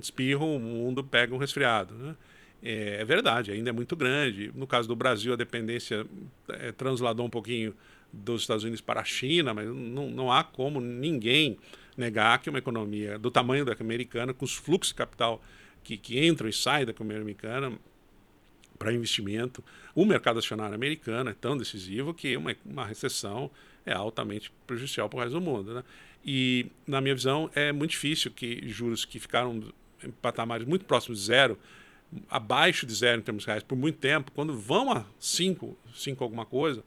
espirram, 0.01 0.57
o 0.57 0.59
mundo 0.59 1.05
pega 1.05 1.35
um 1.35 1.39
resfriado. 1.39 1.95
Né? 1.95 2.17
É, 2.63 3.01
é, 3.01 3.05
verdade, 3.05 3.53
ainda 3.53 3.69
é 3.69 3.73
muito 3.73 3.95
grande. 3.95 4.51
No 4.55 4.67
caso 4.67 4.89
do 4.89 4.97
Brasil, 4.97 5.33
a 5.35 5.37
dependência 5.37 6.07
é, 6.49 6.73
transladou 6.73 7.27
um 7.27 7.31
pouquinho 7.31 7.75
dos 8.13 8.43
Estados 8.43 8.65
Unidos 8.65 8.81
para 8.81 9.01
a 9.01 9.05
China, 9.05 9.55
mas 9.55 9.67
não, 9.67 10.11
não 10.11 10.33
há 10.33 10.43
como 10.43 10.81
ninguém 10.81 11.59
negar 11.97 12.41
que 12.41 12.49
uma 12.49 12.59
economia 12.59 13.19
do 13.19 13.31
tamanho 13.31 13.65
da 13.65 13.75
americana, 13.79 14.33
com 14.33 14.45
os 14.45 14.55
fluxos 14.55 14.89
de 14.89 14.95
capital 14.95 15.43
que, 15.85 15.97
que 15.97 16.25
entram 16.25 16.49
e 16.49 16.53
saem 16.53 16.85
da 16.85 16.93
economia 16.93 17.21
americana, 17.21 17.73
para 18.81 18.95
investimento. 18.95 19.63
O 19.95 20.07
mercado 20.07 20.39
acionário 20.39 20.75
americano 20.75 21.29
é 21.29 21.35
tão 21.35 21.55
decisivo 21.55 22.15
que 22.15 22.35
uma, 22.35 22.57
uma 22.65 22.87
recessão 22.87 23.51
é 23.85 23.93
altamente 23.93 24.51
prejudicial 24.67 25.07
para 25.07 25.19
o 25.19 25.21
resto 25.21 25.35
do 25.35 25.41
mundo. 25.41 25.75
Né? 25.75 25.85
E, 26.25 26.67
na 26.87 26.99
minha 27.01 27.15
visão, 27.15 27.51
é 27.55 27.73
muito 27.73 27.91
difícil 27.91 28.31
que 28.31 28.67
juros 28.69 29.05
que 29.05 29.21
ficaram 29.21 29.63
em 30.03 30.11
patamares 30.11 30.67
muito 30.67 30.87
próximos 30.87 31.19
de 31.19 31.27
zero, 31.27 31.59
abaixo 32.31 32.87
de 32.87 32.95
zero 32.95 33.21
em 33.21 33.23
termos 33.23 33.45
reais 33.45 33.63
por 33.63 33.77
muito 33.77 33.99
tempo, 33.99 34.33
quando 34.33 34.57
vão 34.57 34.91
a 34.91 35.05
5, 35.19 35.77
5 35.95 36.25
alguma 36.25 36.47
coisa, 36.47 36.83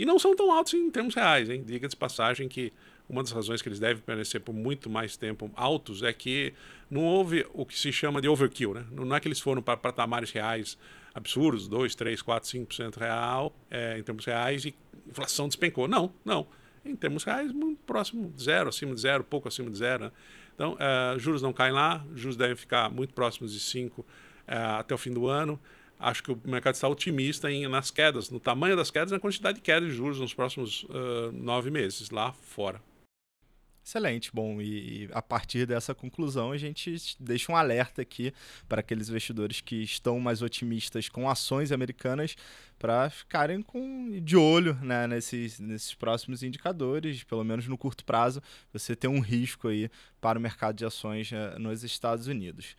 e 0.00 0.06
não 0.06 0.18
são 0.18 0.34
tão 0.34 0.50
altos 0.50 0.72
em 0.72 0.90
termos 0.90 1.14
reais. 1.14 1.50
Hein? 1.50 1.62
Diga 1.62 1.86
de 1.86 1.94
passagem 1.94 2.48
que 2.48 2.72
uma 3.06 3.22
das 3.22 3.32
razões 3.32 3.60
que 3.60 3.68
eles 3.68 3.78
devem 3.78 4.02
permanecer 4.02 4.40
por 4.40 4.54
muito 4.54 4.88
mais 4.88 5.14
tempo 5.14 5.50
altos 5.54 6.02
é 6.02 6.10
que 6.10 6.54
não 6.90 7.04
houve 7.04 7.46
o 7.52 7.66
que 7.66 7.78
se 7.78 7.92
chama 7.92 8.18
de 8.18 8.26
overkill. 8.26 8.72
Né? 8.72 8.86
Não 8.90 9.14
é 9.14 9.20
que 9.20 9.28
eles 9.28 9.40
foram 9.40 9.60
para 9.60 9.76
patamares 9.76 10.30
reais 10.30 10.78
absurdos, 11.14 11.68
2, 11.68 11.94
3, 11.94 12.22
4, 12.22 12.48
5% 12.48 12.96
real, 12.96 13.54
é, 13.70 13.98
em 13.98 14.02
termos 14.02 14.24
reais, 14.24 14.64
e 14.64 14.74
inflação 15.06 15.48
despencou. 15.48 15.86
Não, 15.86 16.10
não. 16.24 16.46
Em 16.82 16.96
termos 16.96 17.22
reais, 17.22 17.52
muito 17.52 17.80
próximo 17.84 18.32
de 18.34 18.42
zero, 18.42 18.70
acima 18.70 18.94
de 18.94 19.02
zero, 19.02 19.22
pouco 19.22 19.48
acima 19.48 19.70
de 19.70 19.76
zero. 19.76 20.04
Né? 20.04 20.12
Então, 20.54 20.78
uh, 20.78 21.18
juros 21.18 21.42
não 21.42 21.52
caem 21.52 21.74
lá, 21.74 22.02
juros 22.14 22.38
devem 22.38 22.56
ficar 22.56 22.90
muito 22.90 23.12
próximos 23.12 23.52
de 23.52 23.60
5 23.60 24.00
uh, 24.00 24.04
é, 24.46 24.56
até 24.56 24.94
o 24.94 24.98
fim 24.98 25.12
do 25.12 25.26
ano. 25.26 25.60
Acho 26.00 26.22
que 26.22 26.32
o 26.32 26.40
mercado 26.44 26.74
está 26.74 26.88
otimista 26.88 27.50
em, 27.50 27.68
nas 27.68 27.90
quedas, 27.90 28.30
no 28.30 28.40
tamanho 28.40 28.74
das 28.74 28.90
quedas 28.90 29.10
e 29.10 29.14
na 29.14 29.20
quantidade 29.20 29.56
de 29.56 29.62
quedas 29.62 29.90
de 29.90 29.94
juros 29.94 30.18
nos 30.18 30.32
próximos 30.32 30.84
uh, 30.84 31.30
nove 31.32 31.70
meses 31.70 32.10
lá 32.10 32.32
fora. 32.32 32.80
Excelente, 33.82 34.30
bom, 34.32 34.60
e, 34.60 35.08
a 35.12 35.20
partir 35.20 35.66
dessa 35.66 35.94
conclusão 35.94 36.52
a 36.52 36.56
gente 36.56 36.94
deixa 37.18 37.50
um 37.50 37.56
alerta 37.56 38.02
aqui 38.02 38.32
para 38.68 38.80
aqueles 38.80 39.08
investidores 39.08 39.60
que 39.60 39.82
estão 39.82 40.20
mais 40.20 40.42
otimistas 40.42 41.08
com 41.08 41.28
ações 41.28 41.72
americanas 41.72 42.36
para 42.78 43.10
ficarem 43.10 43.62
com, 43.62 44.20
de 44.22 44.36
olho 44.36 44.74
né, 44.76 45.06
nesses, 45.06 45.58
nesses 45.58 45.94
próximos 45.94 46.42
indicadores, 46.42 47.24
pelo 47.24 47.42
menos 47.42 47.66
no 47.66 47.76
curto 47.76 48.04
prazo, 48.04 48.42
você 48.72 48.94
tem 48.94 49.10
um 49.10 49.20
risco 49.20 49.68
aí 49.68 49.90
para 50.20 50.38
o 50.38 50.42
mercado 50.42 50.76
de 50.76 50.84
ações 50.84 51.30
uh, 51.32 51.58
nos 51.58 51.82
Estados 51.82 52.26
Unidos. 52.26 52.76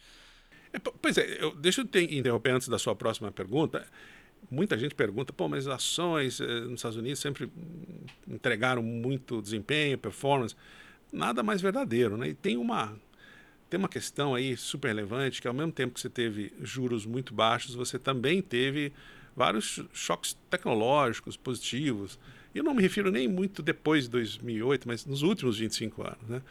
É, 0.73 0.79
pois 0.79 1.17
é, 1.17 1.43
eu, 1.43 1.55
deixa 1.55 1.81
eu 1.81 1.85
te 1.85 1.99
interromper 2.15 2.51
antes 2.51 2.67
da 2.67 2.79
sua 2.79 2.95
próxima 2.95 3.31
pergunta 3.31 3.85
muita 4.49 4.77
gente 4.77 4.95
pergunta, 4.95 5.31
pô, 5.31 5.47
mas 5.47 5.67
ações 5.67 6.39
eh, 6.39 6.61
nos 6.61 6.79
Estados 6.79 6.97
Unidos 6.97 7.19
sempre 7.19 7.51
entregaram 8.27 8.81
muito 8.81 9.41
desempenho, 9.41 9.97
performance 9.97 10.55
nada 11.11 11.43
mais 11.43 11.61
verdadeiro. 11.61 12.17
Né? 12.17 12.29
E 12.29 12.33
tem 12.33 12.57
uma, 12.57 12.97
tem 13.69 13.77
uma 13.77 13.89
questão 13.89 14.33
aí 14.33 14.55
super 14.57 14.87
relevante, 14.87 15.41
que 15.41 15.47
ao 15.47 15.53
mesmo 15.53 15.71
tempo 15.71 15.93
que 15.93 16.01
você 16.01 16.09
teve 16.09 16.53
juros 16.61 17.05
muito 17.05 17.33
baixos, 17.33 17.75
você 17.75 17.99
também 17.99 18.41
teve 18.41 18.91
vários 19.35 19.83
choques 19.93 20.37
tecnológicos 20.49 21.37
positivos. 21.37 22.17
E 22.53 22.57
eu 22.57 22.63
não 22.63 22.73
me 22.73 22.81
refiro 22.81 23.11
nem 23.11 23.27
muito 23.27 23.61
depois 23.61 24.05
de 24.05 24.09
2008, 24.11 24.87
mas 24.87 25.05
nos 25.05 25.21
últimos 25.21 25.57
25 25.57 26.01
anos. 26.01 26.27
Né? 26.27 26.41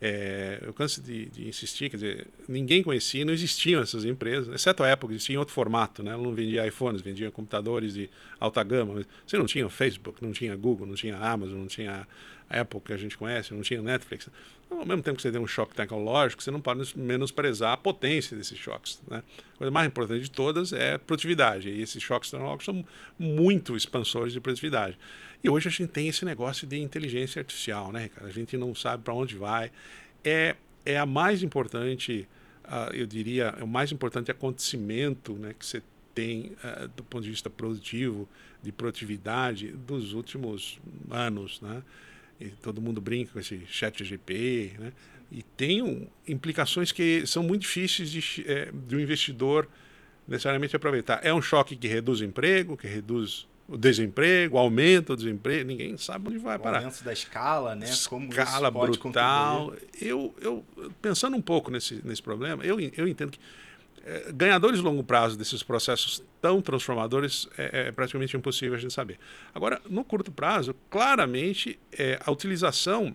É, 0.00 0.58
eu 0.62 0.74
canso 0.74 1.00
de, 1.00 1.24
de, 1.26 1.48
insistir, 1.48 1.88
quer 1.88 1.96
dizer, 1.96 2.26
ninguém 2.46 2.82
conhecia, 2.82 3.24
não 3.24 3.32
existiam 3.32 3.80
essas 3.80 4.04
empresas, 4.04 4.54
exceto 4.54 4.82
a 4.82 4.92
Apple, 4.92 5.10
existia 5.10 5.36
em 5.36 5.38
outro 5.38 5.54
formato, 5.54 6.02
né? 6.02 6.12
Ela 6.12 6.22
não 6.22 6.34
vendia 6.34 6.66
iPhones, 6.66 7.00
vendia 7.00 7.30
computadores 7.30 7.94
de 7.94 8.10
alta 8.38 8.62
gama. 8.62 9.02
Você 9.26 9.38
não 9.38 9.46
tinha 9.46 9.66
Facebook, 9.70 10.22
não 10.22 10.32
tinha 10.32 10.54
Google, 10.54 10.86
não 10.86 10.94
tinha 10.94 11.16
Amazon, 11.16 11.60
não 11.60 11.66
tinha 11.66 12.06
Apple 12.48 12.80
que 12.80 12.92
a 12.92 12.96
gente 12.96 13.16
conhece, 13.16 13.54
não 13.54 13.62
tinha 13.62 13.80
Netflix. 13.80 14.28
Então, 14.76 14.82
ao 14.82 14.86
mesmo 14.86 15.02
tempo 15.02 15.16
que 15.16 15.22
você 15.22 15.32
tem 15.32 15.40
um 15.40 15.46
choque 15.46 15.74
tecnológico, 15.74 16.42
você 16.42 16.50
não 16.50 16.60
pode 16.60 16.98
menosprezar 16.98 17.72
a 17.72 17.76
potência 17.78 18.36
desses 18.36 18.58
choques. 18.58 19.00
Né? 19.08 19.22
A 19.54 19.58
coisa 19.58 19.70
mais 19.70 19.86
importante 19.86 20.22
de 20.24 20.30
todas 20.30 20.70
é 20.70 20.98
produtividade, 20.98 21.70
e 21.70 21.80
esses 21.80 22.02
choques 22.02 22.30
tecnológicos 22.30 22.66
são 22.66 22.84
muito 23.18 23.74
expansores 23.74 24.34
de 24.34 24.40
produtividade. 24.40 24.98
E 25.42 25.48
hoje 25.48 25.68
a 25.68 25.70
gente 25.70 25.88
tem 25.88 26.08
esse 26.08 26.26
negócio 26.26 26.66
de 26.66 26.78
inteligência 26.78 27.40
artificial, 27.40 27.90
né, 27.90 28.10
cara? 28.10 28.26
A 28.26 28.30
gente 28.30 28.54
não 28.58 28.74
sabe 28.74 29.02
para 29.02 29.14
onde 29.14 29.34
vai. 29.36 29.72
É, 30.22 30.54
é 30.84 30.98
a 30.98 31.06
mais 31.06 31.42
importante, 31.42 32.28
uh, 32.64 32.94
eu 32.94 33.06
diria, 33.06 33.54
é 33.58 33.64
o 33.64 33.68
mais 33.68 33.90
importante 33.92 34.30
acontecimento 34.30 35.32
né, 35.34 35.54
que 35.58 35.64
você 35.64 35.82
tem 36.14 36.52
uh, 36.62 36.86
do 36.88 37.02
ponto 37.02 37.24
de 37.24 37.30
vista 37.30 37.48
produtivo, 37.48 38.28
de 38.62 38.72
produtividade 38.72 39.68
dos 39.68 40.12
últimos 40.12 40.78
anos, 41.10 41.62
né? 41.62 41.82
E 42.40 42.48
todo 42.48 42.80
mundo 42.80 43.00
brinca 43.00 43.32
com 43.32 43.40
esse 43.40 43.62
chat 43.66 44.04
GP, 44.04 44.72
né? 44.78 44.92
E 45.30 45.42
tem 45.42 45.82
um, 45.82 46.06
implicações 46.26 46.92
que 46.92 47.26
são 47.26 47.42
muito 47.42 47.62
difíceis 47.62 48.10
de, 48.10 48.44
é, 48.46 48.70
de 48.72 48.94
um 48.94 49.00
investidor 49.00 49.68
necessariamente 50.26 50.76
aproveitar. 50.76 51.20
É 51.22 51.32
um 51.32 51.42
choque 51.42 51.74
que 51.74 51.88
reduz 51.88 52.20
o 52.20 52.24
emprego, 52.24 52.76
que 52.76 52.86
reduz 52.86 53.46
o 53.68 53.76
desemprego, 53.76 54.56
aumenta 54.56 55.12
o 55.12 55.16
desemprego, 55.16 55.66
ninguém 55.66 55.96
sabe 55.96 56.28
onde 56.28 56.38
vai 56.38 56.58
parar. 56.58 56.78
O 56.78 56.84
aumento 56.84 57.02
da 57.02 57.12
escala, 57.12 57.74
né? 57.74 57.86
Como 58.08 58.28
escala 58.28 58.70
brutal. 58.70 59.74
Eu, 60.00 60.34
eu, 60.40 60.64
pensando 61.02 61.36
um 61.36 61.42
pouco 61.42 61.70
nesse, 61.70 62.00
nesse 62.04 62.22
problema, 62.22 62.64
eu, 62.64 62.78
eu 62.78 63.08
entendo 63.08 63.32
que 63.32 63.40
é, 64.08 64.30
ganhadores 64.32 64.78
de 64.78 64.84
longo 64.84 65.02
prazo 65.02 65.36
desses 65.36 65.64
processos 65.64 66.22
tão 66.40 66.62
transformadores 66.62 67.48
é, 67.58 67.88
é, 67.88 67.92
praticamente 67.92 68.36
impossível 68.36 68.76
a 68.76 68.78
gente 68.78 68.94
saber. 68.94 69.18
Agora, 69.52 69.82
no 69.90 70.04
curto 70.04 70.30
prazo, 70.30 70.76
claramente 70.88 71.76
é, 71.92 72.16
a 72.24 72.30
utilização 72.30 73.14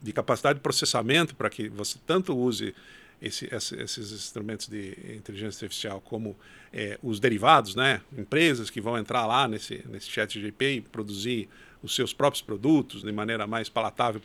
de 0.00 0.12
capacidade 0.12 0.60
de 0.60 0.62
processamento 0.62 1.34
para 1.34 1.50
que 1.50 1.68
você 1.68 1.98
tanto 2.06 2.36
use 2.38 2.72
esse, 3.20 3.48
esses 3.52 4.12
instrumentos 4.12 4.68
de 4.68 4.96
inteligência 5.16 5.66
artificial 5.66 6.00
como 6.00 6.36
é, 6.72 6.96
os 7.02 7.18
derivados, 7.18 7.74
né? 7.74 8.00
empresas 8.16 8.70
que 8.70 8.80
vão 8.80 8.96
entrar 8.96 9.26
lá 9.26 9.48
nesse, 9.48 9.84
nesse 9.88 10.08
chat 10.08 10.40
GP 10.40 10.72
e 10.72 10.80
produzir 10.80 11.48
os 11.82 11.96
seus 11.96 12.14
próprios 12.14 12.42
produtos 12.42 13.02
de 13.02 13.10
maneira 13.10 13.44
mais 13.44 13.68
palatável 13.68 14.22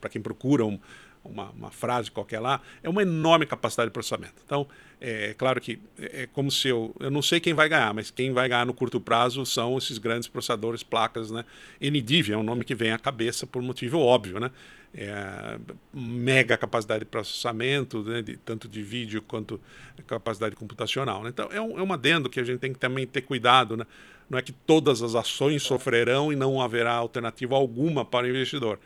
para 0.00 0.10
quem 0.10 0.20
procura 0.20 0.64
um, 0.64 0.80
uma, 1.26 1.50
uma, 1.50 1.70
frase 1.70 2.10
qualquer 2.10 2.40
lá, 2.40 2.60
é 2.82 2.88
uma 2.88 3.02
enorme 3.02 3.46
capacidade 3.46 3.88
de 3.88 3.92
processamento. 3.92 4.34
Então, 4.44 4.66
é, 5.00 5.30
é 5.30 5.34
claro 5.34 5.60
que 5.60 5.78
é, 5.98 6.22
é 6.22 6.26
como 6.26 6.50
se 6.50 6.68
eu. 6.68 6.94
Eu 7.00 7.10
não 7.10 7.22
sei 7.22 7.40
quem 7.40 7.54
vai 7.54 7.68
ganhar, 7.68 7.92
mas 7.92 8.10
quem 8.10 8.32
vai 8.32 8.48
ganhar 8.48 8.66
no 8.66 8.74
curto 8.74 9.00
prazo 9.00 9.44
são 9.44 9.76
esses 9.76 9.98
grandes 9.98 10.28
processadores, 10.28 10.82
placas, 10.82 11.30
né? 11.30 11.44
NDIV 11.80 12.32
é 12.32 12.36
um 12.36 12.42
nome 12.42 12.64
que 12.64 12.74
vem 12.74 12.92
à 12.92 12.98
cabeça 12.98 13.46
por 13.46 13.62
motivo 13.62 13.98
óbvio, 13.98 14.40
né? 14.40 14.50
É, 14.94 15.58
mega 15.92 16.56
capacidade 16.56 17.00
de 17.00 17.04
processamento, 17.04 18.02
né, 18.02 18.22
de, 18.22 18.38
tanto 18.38 18.66
de 18.66 18.82
vídeo 18.82 19.20
quanto 19.20 19.60
capacidade 20.06 20.56
computacional. 20.56 21.22
Né? 21.22 21.28
Então, 21.28 21.50
é 21.52 21.60
um, 21.60 21.78
é 21.78 21.82
um 21.82 21.92
adendo 21.92 22.30
que 22.30 22.40
a 22.40 22.44
gente 22.44 22.60
tem 22.60 22.72
que 22.72 22.78
também 22.78 23.06
ter 23.06 23.20
cuidado. 23.20 23.76
Né? 23.76 23.84
Não 24.30 24.38
é 24.38 24.42
que 24.42 24.52
todas 24.52 25.02
as 25.02 25.14
ações 25.14 25.62
sofrerão 25.62 26.32
e 26.32 26.36
não 26.36 26.62
haverá 26.62 26.94
alternativa 26.94 27.54
alguma 27.54 28.06
para 28.06 28.24
o 28.24 28.30
investidor 28.30 28.78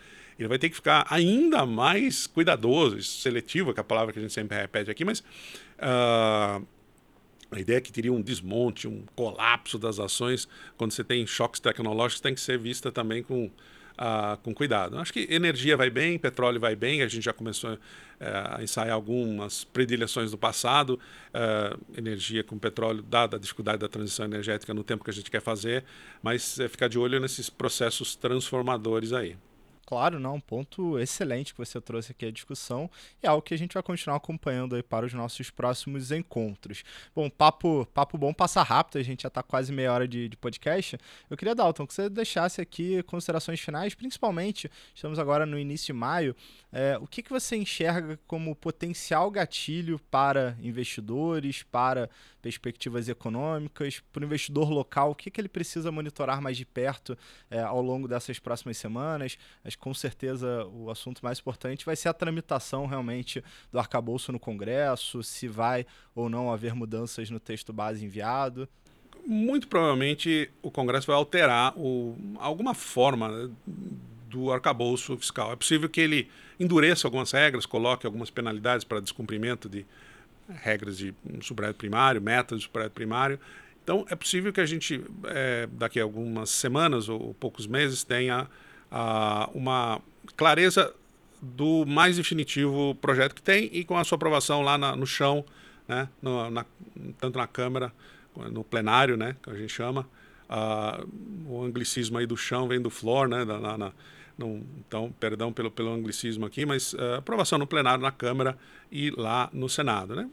ele 0.42 0.48
vai 0.48 0.58
ter 0.58 0.70
que 0.70 0.76
ficar 0.76 1.06
ainda 1.10 1.66
mais 1.66 2.26
cuidadoso, 2.26 3.02
seletivo, 3.02 3.74
que 3.74 3.80
é 3.80 3.82
a 3.82 3.84
palavra 3.84 4.12
que 4.12 4.18
a 4.18 4.22
gente 4.22 4.32
sempre 4.32 4.56
repete 4.56 4.90
aqui, 4.90 5.04
mas 5.04 5.20
uh, 5.20 6.66
a 7.50 7.58
ideia 7.58 7.78
é 7.78 7.80
que 7.80 7.92
teria 7.92 8.12
um 8.12 8.22
desmonte, 8.22 8.86
um 8.86 9.02
colapso 9.14 9.78
das 9.78 9.98
ações 9.98 10.48
quando 10.76 10.92
você 10.92 11.02
tem 11.02 11.26
choques 11.26 11.60
tecnológicos 11.60 12.20
tem 12.20 12.34
que 12.34 12.40
ser 12.40 12.58
vista 12.58 12.92
também 12.92 13.22
com, 13.22 13.46
uh, 13.46 14.36
com 14.42 14.54
cuidado. 14.54 14.96
Acho 14.98 15.12
que 15.12 15.26
energia 15.28 15.76
vai 15.76 15.90
bem, 15.90 16.18
petróleo 16.18 16.60
vai 16.60 16.76
bem, 16.76 17.02
a 17.02 17.08
gente 17.08 17.24
já 17.24 17.32
começou 17.32 17.74
uh, 17.74 17.78
a 18.56 18.62
ensaiar 18.62 18.94
algumas 18.94 19.64
predileções 19.64 20.30
do 20.30 20.38
passado, 20.38 20.98
uh, 21.34 21.78
energia 21.98 22.44
com 22.44 22.56
petróleo, 22.56 23.02
dada 23.02 23.36
a 23.36 23.40
dificuldade 23.40 23.78
da 23.78 23.88
transição 23.88 24.24
energética 24.24 24.72
no 24.72 24.84
tempo 24.84 25.02
que 25.02 25.10
a 25.10 25.14
gente 25.14 25.30
quer 25.30 25.42
fazer, 25.42 25.84
mas 26.22 26.58
é 26.60 26.68
ficar 26.68 26.88
de 26.88 26.98
olho 26.98 27.18
nesses 27.18 27.50
processos 27.50 28.14
transformadores 28.14 29.12
aí. 29.12 29.36
Claro, 29.90 30.20
não, 30.20 30.36
um 30.36 30.40
ponto 30.40 31.00
excelente 31.00 31.52
que 31.52 31.58
você 31.58 31.80
trouxe 31.80 32.12
aqui 32.12 32.24
à 32.24 32.30
discussão 32.30 32.88
e 33.20 33.26
é 33.26 33.28
algo 33.28 33.42
que 33.42 33.52
a 33.52 33.58
gente 33.58 33.74
vai 33.74 33.82
continuar 33.82 34.18
acompanhando 34.18 34.76
aí 34.76 34.84
para 34.84 35.04
os 35.04 35.12
nossos 35.12 35.50
próximos 35.50 36.12
encontros. 36.12 36.84
Bom, 37.12 37.28
papo, 37.28 37.84
papo 37.92 38.16
bom 38.16 38.32
passa 38.32 38.62
rápido, 38.62 38.98
a 38.98 39.02
gente 39.02 39.24
já 39.24 39.26
está 39.26 39.42
quase 39.42 39.72
meia 39.72 39.92
hora 39.92 40.06
de, 40.06 40.28
de 40.28 40.36
podcast. 40.36 40.96
Eu 41.28 41.36
queria, 41.36 41.56
Dalton, 41.56 41.88
que 41.88 41.92
você 41.92 42.08
deixasse 42.08 42.60
aqui 42.60 43.02
considerações 43.02 43.58
finais, 43.58 43.92
principalmente, 43.92 44.70
estamos 44.94 45.18
agora 45.18 45.44
no 45.44 45.58
início 45.58 45.86
de 45.86 45.92
maio, 45.92 46.36
é, 46.70 46.96
o 46.96 47.06
que, 47.08 47.20
que 47.20 47.30
você 47.30 47.56
enxerga 47.56 48.16
como 48.28 48.54
potencial 48.54 49.28
gatilho 49.28 49.98
para 50.08 50.56
investidores, 50.62 51.64
para 51.64 52.08
perspectivas 52.40 53.08
econômicas, 53.08 54.02
para 54.12 54.22
o 54.22 54.24
investidor 54.24 54.70
local, 54.70 55.10
o 55.10 55.14
que, 55.14 55.30
que 55.30 55.40
ele 55.40 55.48
precisa 55.48 55.92
monitorar 55.92 56.40
mais 56.40 56.56
de 56.56 56.64
perto 56.64 57.16
é, 57.50 57.60
ao 57.60 57.80
longo 57.80 58.08
dessas 58.08 58.38
próximas 58.38 58.76
semanas? 58.76 59.38
Que 59.64 59.78
com 59.78 59.94
certeza 59.94 60.66
o 60.66 60.90
assunto 60.90 61.20
mais 61.22 61.38
importante 61.38 61.84
vai 61.84 61.96
ser 61.96 62.08
a 62.08 62.14
tramitação 62.14 62.86
realmente 62.86 63.42
do 63.70 63.78
arcabouço 63.78 64.32
no 64.32 64.40
Congresso, 64.40 65.22
se 65.22 65.46
vai 65.46 65.86
ou 66.14 66.28
não 66.28 66.52
haver 66.52 66.74
mudanças 66.74 67.30
no 67.30 67.38
texto 67.38 67.72
base 67.72 68.04
enviado. 68.04 68.68
Muito 69.26 69.68
provavelmente 69.68 70.50
o 70.62 70.70
Congresso 70.70 71.06
vai 71.06 71.16
alterar 71.16 71.74
o, 71.76 72.16
alguma 72.38 72.74
forma 72.74 73.28
né, 73.28 73.50
do 74.28 74.50
arcabouço 74.52 75.16
fiscal. 75.16 75.52
É 75.52 75.56
possível 75.56 75.88
que 75.88 76.00
ele 76.00 76.28
endureça 76.58 77.06
algumas 77.06 77.32
regras, 77.32 77.66
coloque 77.66 78.06
algumas 78.06 78.30
penalidades 78.30 78.84
para 78.84 79.00
descumprimento 79.00 79.68
de 79.68 79.84
regras 80.62 80.98
de 80.98 81.14
um 81.24 81.72
primário, 81.74 82.20
metas 82.20 82.58
de 82.58 82.64
superávit 82.64 82.94
primário. 82.94 83.38
Então, 83.82 84.06
é 84.08 84.14
possível 84.14 84.52
que 84.52 84.60
a 84.60 84.66
gente, 84.66 85.02
é, 85.24 85.68
daqui 85.72 85.98
a 85.98 86.02
algumas 86.02 86.50
semanas 86.50 87.08
ou 87.08 87.34
poucos 87.34 87.66
meses, 87.66 88.04
tenha 88.04 88.46
ah, 88.90 89.48
uma 89.54 90.00
clareza 90.36 90.94
do 91.40 91.86
mais 91.86 92.16
definitivo 92.16 92.94
projeto 92.96 93.34
que 93.34 93.42
tem 93.42 93.70
e 93.72 93.84
com 93.84 93.96
a 93.96 94.04
sua 94.04 94.16
aprovação 94.16 94.62
lá 94.62 94.76
na, 94.76 94.94
no 94.94 95.06
chão, 95.06 95.44
né, 95.88 96.08
no, 96.20 96.50
na, 96.50 96.64
tanto 97.18 97.38
na 97.38 97.46
Câmara, 97.46 97.92
no 98.50 98.62
plenário, 98.62 99.16
né, 99.16 99.36
que 99.42 99.50
a 99.50 99.54
gente 99.54 99.72
chama. 99.72 100.06
Ah, 100.48 101.02
o 101.46 101.64
anglicismo 101.64 102.18
aí 102.18 102.26
do 102.26 102.36
chão 102.36 102.68
vem 102.68 102.80
do 102.80 102.90
floor, 102.90 103.28
né, 103.28 103.44
na, 103.44 103.92
não, 104.40 104.62
então, 104.78 105.12
perdão 105.20 105.52
pelo, 105.52 105.70
pelo 105.70 105.92
anglicismo 105.92 106.46
aqui, 106.46 106.64
mas 106.64 106.94
uh, 106.94 107.16
aprovação 107.18 107.58
no 107.58 107.66
plenário 107.66 108.02
na 108.02 108.10
Câmara 108.10 108.56
e 108.90 109.10
lá 109.10 109.50
no 109.52 109.68
Senado. 109.68 110.16
Né? 110.16 110.28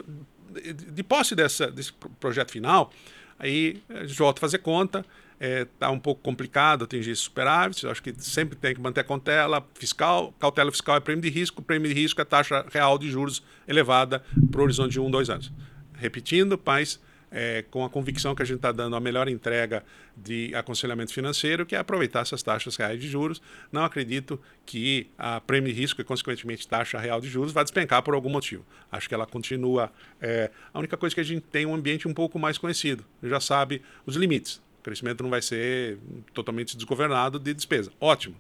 De, 0.64 0.74
de 0.74 1.04
posse 1.04 1.36
dessa, 1.36 1.70
desse 1.70 1.92
projeto 2.20 2.52
final, 2.52 2.92
aí 3.38 3.84
gente 4.04 4.14
volta 4.18 4.40
a 4.40 4.42
fazer 4.42 4.60
conta, 4.60 5.00
está 5.00 5.06
é, 5.42 5.66
tá 5.78 5.92
um 5.92 6.00
pouco 6.00 6.22
complicado 6.22 6.86
atingir 6.86 7.12
esse 7.12 7.22
superávit, 7.22 7.86
acho 7.86 8.02
que 8.02 8.14
sempre 8.18 8.56
tem 8.56 8.74
que 8.74 8.80
manter 8.80 9.02
a 9.02 9.04
cautela 9.04 9.68
fiscal, 9.74 10.34
cautela 10.40 10.72
fiscal 10.72 10.96
é 10.96 11.00
prêmio 11.02 11.22
de 11.22 11.30
risco, 11.30 11.62
prêmio 11.62 11.94
de 11.94 12.00
risco 12.00 12.22
é 12.22 12.26
taxa 12.26 12.66
real 12.72 12.98
de 12.98 13.12
juros 13.12 13.44
elevada 13.68 14.24
para 14.50 14.62
o 14.62 14.64
horizonte 14.64 14.94
de 14.94 15.00
um, 15.02 15.12
dois 15.12 15.30
anos. 15.30 15.52
Repetindo, 15.94 16.60
mas 16.66 17.00
é, 17.32 17.64
com 17.70 17.84
a 17.84 17.90
convicção 17.90 18.34
que 18.34 18.42
a 18.42 18.46
gente 18.46 18.58
está 18.58 18.72
dando 18.72 18.96
a 18.96 19.00
melhor 19.00 19.28
entrega 19.28 19.84
de 20.16 20.54
aconselhamento 20.56 21.14
financeiro, 21.14 21.66
que 21.66 21.76
é 21.76 21.80
aproveitar 21.80 22.22
essas 22.22 22.42
taxas 22.42 22.76
reais 22.76 23.00
de 23.00 23.08
juros. 23.08 23.42
Não 23.72 23.84
acredito 23.84 24.40
que 24.66 25.10
a 25.18 25.40
prêmio 25.42 25.74
de 25.74 25.80
risco 25.80 26.02
e, 26.02 26.04
consequentemente, 26.04 26.68
taxa 26.68 26.98
real 26.98 27.20
de 27.22 27.28
juros 27.28 27.52
vá 27.52 27.64
despencar 27.64 28.02
por 28.02 28.14
algum 28.14 28.30
motivo. 28.30 28.66
Acho 28.92 29.08
que 29.08 29.16
ela 29.16 29.26
continua. 29.26 29.92
É, 30.22 30.50
a 30.74 30.80
única 30.80 30.98
coisa 30.98 31.14
que 31.14 31.22
a 31.22 31.26
gente 31.26 31.42
tem 31.42 31.66
um 31.66 31.76
ambiente 31.76 32.08
um 32.08 32.14
pouco 32.14 32.40
mais 32.40 32.58
conhecido, 32.58 33.04
já 33.22 33.40
sabe 33.40 33.82
os 34.06 34.16
limites. 34.16 34.62
O 34.80 34.84
crescimento 34.84 35.22
não 35.22 35.30
vai 35.30 35.42
ser 35.42 35.98
totalmente 36.34 36.76
desgovernado 36.76 37.40
de 37.40 37.54
despesa. 37.54 37.92
Ótimo. 38.00 38.36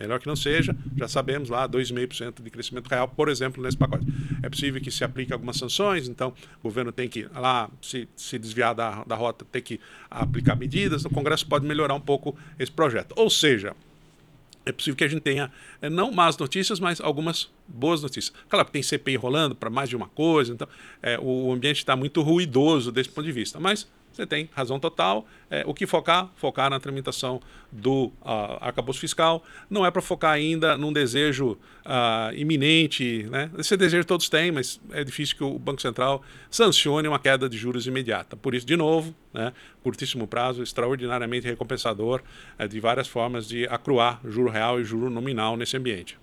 Melhor 0.00 0.18
que 0.18 0.26
não 0.26 0.34
seja, 0.34 0.74
já 0.96 1.06
sabemos 1.06 1.50
lá 1.50 1.68
2,5% 1.68 2.42
de 2.42 2.48
crescimento 2.48 2.88
real, 2.88 3.06
por 3.06 3.28
exemplo, 3.28 3.62
nesse 3.62 3.76
pacote. 3.76 4.06
É 4.42 4.48
possível 4.48 4.80
que 4.80 4.90
se 4.90 5.04
aplique 5.04 5.30
algumas 5.30 5.58
sanções, 5.58 6.08
então 6.08 6.32
o 6.60 6.62
governo 6.62 6.90
tem 6.90 7.06
que 7.06 7.28
lá 7.34 7.68
se, 7.82 8.08
se 8.16 8.38
desviar 8.38 8.74
da, 8.74 9.04
da 9.04 9.14
rota, 9.14 9.44
tem 9.52 9.60
que 9.60 9.78
aplicar 10.10 10.56
medidas, 10.56 11.04
o 11.04 11.10
Congresso 11.10 11.46
pode 11.46 11.66
melhorar 11.66 11.92
um 11.92 12.00
pouco 12.00 12.34
esse 12.58 12.72
projeto. 12.72 13.12
Ou 13.14 13.28
seja, 13.28 13.76
é 14.64 14.72
possível 14.72 14.96
que 14.96 15.04
a 15.04 15.08
gente 15.08 15.20
tenha 15.20 15.52
é, 15.82 15.90
não 15.90 16.10
más 16.10 16.38
notícias, 16.38 16.80
mas 16.80 16.98
algumas 16.98 17.50
boas 17.68 18.00
notícias. 18.00 18.34
Claro 18.48 18.64
que 18.64 18.72
tem 18.72 18.82
CPI 18.82 19.16
rolando 19.16 19.54
para 19.54 19.68
mais 19.68 19.90
de 19.90 19.96
uma 19.96 20.08
coisa, 20.08 20.54
então 20.54 20.66
é, 21.02 21.18
o 21.20 21.52
ambiente 21.52 21.76
está 21.76 21.94
muito 21.94 22.22
ruidoso 22.22 22.90
desse 22.90 23.10
ponto 23.10 23.26
de 23.26 23.32
vista, 23.32 23.60
mas 23.60 23.86
você 24.12 24.26
tem 24.26 24.48
razão 24.52 24.78
total. 24.78 25.26
É, 25.50 25.62
o 25.66 25.72
que 25.72 25.86
focar? 25.86 26.30
Focar 26.36 26.68
na 26.68 26.80
tramitação 26.80 27.40
do 27.70 28.06
uh, 28.20 28.58
arcabouço 28.60 29.00
fiscal. 29.00 29.42
Não 29.68 29.86
é 29.86 29.90
para 29.90 30.02
focar 30.02 30.32
ainda 30.32 30.76
num 30.76 30.92
desejo 30.92 31.52
uh, 31.52 32.34
iminente. 32.34 33.24
Né? 33.30 33.50
Esse 33.58 33.76
desejo 33.76 34.04
todos 34.04 34.28
têm, 34.28 34.50
mas 34.50 34.80
é 34.90 35.04
difícil 35.04 35.36
que 35.36 35.44
o 35.44 35.58
Banco 35.58 35.80
Central 35.80 36.22
sancione 36.50 37.06
uma 37.06 37.18
queda 37.18 37.48
de 37.48 37.56
juros 37.56 37.86
imediata. 37.86 38.36
Por 38.36 38.54
isso, 38.54 38.66
de 38.66 38.76
novo, 38.76 39.14
né, 39.32 39.52
curtíssimo 39.82 40.26
prazo, 40.26 40.62
extraordinariamente 40.62 41.46
recompensador 41.46 42.22
é, 42.58 42.66
de 42.66 42.80
várias 42.80 43.06
formas 43.06 43.48
de 43.48 43.66
acruar 43.66 44.20
juro 44.24 44.50
real 44.50 44.80
e 44.80 44.84
juro 44.84 45.08
nominal 45.08 45.56
nesse 45.56 45.76
ambiente. 45.76 46.18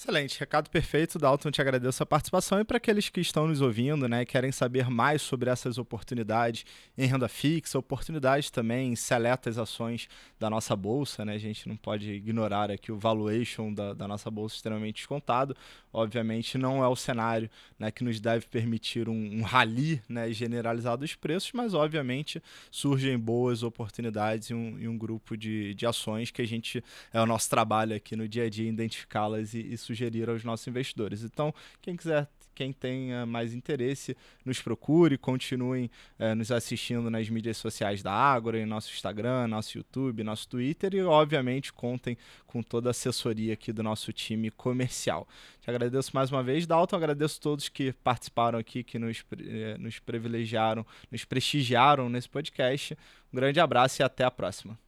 Excelente, 0.00 0.40
recado 0.40 0.70
perfeito, 0.70 1.18
Dalton. 1.18 1.50
Te 1.50 1.60
agradeço 1.60 2.02
a 2.02 2.06
participação 2.06 2.58
e 2.58 2.64
para 2.64 2.78
aqueles 2.78 3.10
que 3.10 3.20
estão 3.20 3.46
nos 3.46 3.60
ouvindo, 3.60 4.08
né, 4.08 4.24
querem 4.24 4.50
saber 4.50 4.88
mais 4.88 5.20
sobre 5.20 5.50
essas 5.50 5.76
oportunidades 5.76 6.64
em 6.96 7.04
renda 7.04 7.28
fixa, 7.28 7.78
oportunidades 7.78 8.48
também 8.48 8.92
em 8.92 8.96
seletas 8.96 9.58
ações 9.58 10.08
da 10.38 10.48
nossa 10.48 10.74
bolsa, 10.74 11.22
né? 11.22 11.34
A 11.34 11.38
gente 11.38 11.68
não 11.68 11.76
pode 11.76 12.10
ignorar 12.12 12.70
aqui 12.70 12.90
o 12.90 12.96
valuation 12.96 13.74
da, 13.74 13.92
da 13.92 14.08
nossa 14.08 14.30
bolsa 14.30 14.56
extremamente 14.56 14.94
descontado. 14.94 15.54
Obviamente, 15.92 16.56
não 16.56 16.82
é 16.82 16.88
o 16.88 16.96
cenário 16.96 17.50
né, 17.78 17.90
que 17.90 18.02
nos 18.02 18.18
deve 18.20 18.46
permitir 18.46 19.06
um, 19.06 19.40
um 19.40 19.42
rally 19.42 20.00
né, 20.08 20.32
generalizado 20.32 21.02
dos 21.02 21.14
preços, 21.14 21.52
mas 21.52 21.74
obviamente 21.74 22.42
surgem 22.70 23.18
boas 23.18 23.62
oportunidades 23.62 24.50
em 24.50 24.54
um, 24.54 24.92
um 24.92 24.96
grupo 24.96 25.36
de, 25.36 25.74
de 25.74 25.84
ações 25.84 26.30
que 26.30 26.40
a 26.40 26.46
gente 26.46 26.82
é 27.12 27.20
o 27.20 27.26
nosso 27.26 27.50
trabalho 27.50 27.94
aqui 27.94 28.16
no 28.16 28.26
dia 28.26 28.44
a 28.44 28.48
dia 28.48 28.66
identificá-las 28.66 29.52
e, 29.52 29.58
e 29.58 29.89
sugerir 29.90 30.28
aos 30.30 30.44
nossos 30.44 30.66
investidores. 30.66 31.24
Então, 31.24 31.52
quem 31.82 31.96
quiser 31.96 32.28
quem 32.60 32.74
tenha 32.74 33.24
mais 33.24 33.54
interesse, 33.54 34.14
nos 34.44 34.60
procure, 34.60 35.16
continuem 35.16 35.90
é, 36.18 36.34
nos 36.34 36.52
assistindo 36.52 37.10
nas 37.10 37.26
mídias 37.30 37.56
sociais 37.56 38.02
da 38.02 38.12
Ágora, 38.12 38.58
em 38.58 38.66
nosso 38.66 38.92
Instagram, 38.92 39.46
nosso 39.46 39.78
YouTube, 39.78 40.22
nosso 40.22 40.46
Twitter 40.46 40.94
e, 40.94 41.02
obviamente, 41.02 41.72
contem 41.72 42.18
com 42.46 42.62
toda 42.62 42.90
a 42.90 42.92
assessoria 42.92 43.54
aqui 43.54 43.72
do 43.72 43.82
nosso 43.82 44.12
time 44.12 44.50
comercial. 44.50 45.26
Te 45.62 45.70
agradeço 45.70 46.10
mais 46.12 46.30
uma 46.30 46.42
vez, 46.42 46.66
Dalton, 46.66 46.96
agradeço 46.96 47.38
a 47.38 47.42
todos 47.42 47.68
que 47.70 47.94
participaram 48.04 48.58
aqui, 48.58 48.84
que 48.84 48.98
nos, 48.98 49.24
eh, 49.38 49.78
nos 49.78 49.98
privilegiaram, 49.98 50.84
nos 51.10 51.24
prestigiaram 51.24 52.10
nesse 52.10 52.28
podcast. 52.28 52.94
Um 53.32 53.36
grande 53.36 53.58
abraço 53.58 54.02
e 54.02 54.04
até 54.04 54.22
a 54.22 54.30
próxima. 54.30 54.78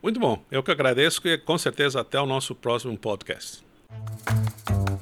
Muito 0.00 0.20
bom, 0.20 0.44
eu 0.48 0.62
que 0.62 0.70
agradeço 0.70 1.26
e 1.26 1.36
com 1.36 1.58
certeza 1.58 2.00
até 2.00 2.20
o 2.20 2.26
nosso 2.26 2.54
próximo 2.54 2.96
podcast. 2.96 3.66
Thank 3.96 4.90
you. 4.90 4.95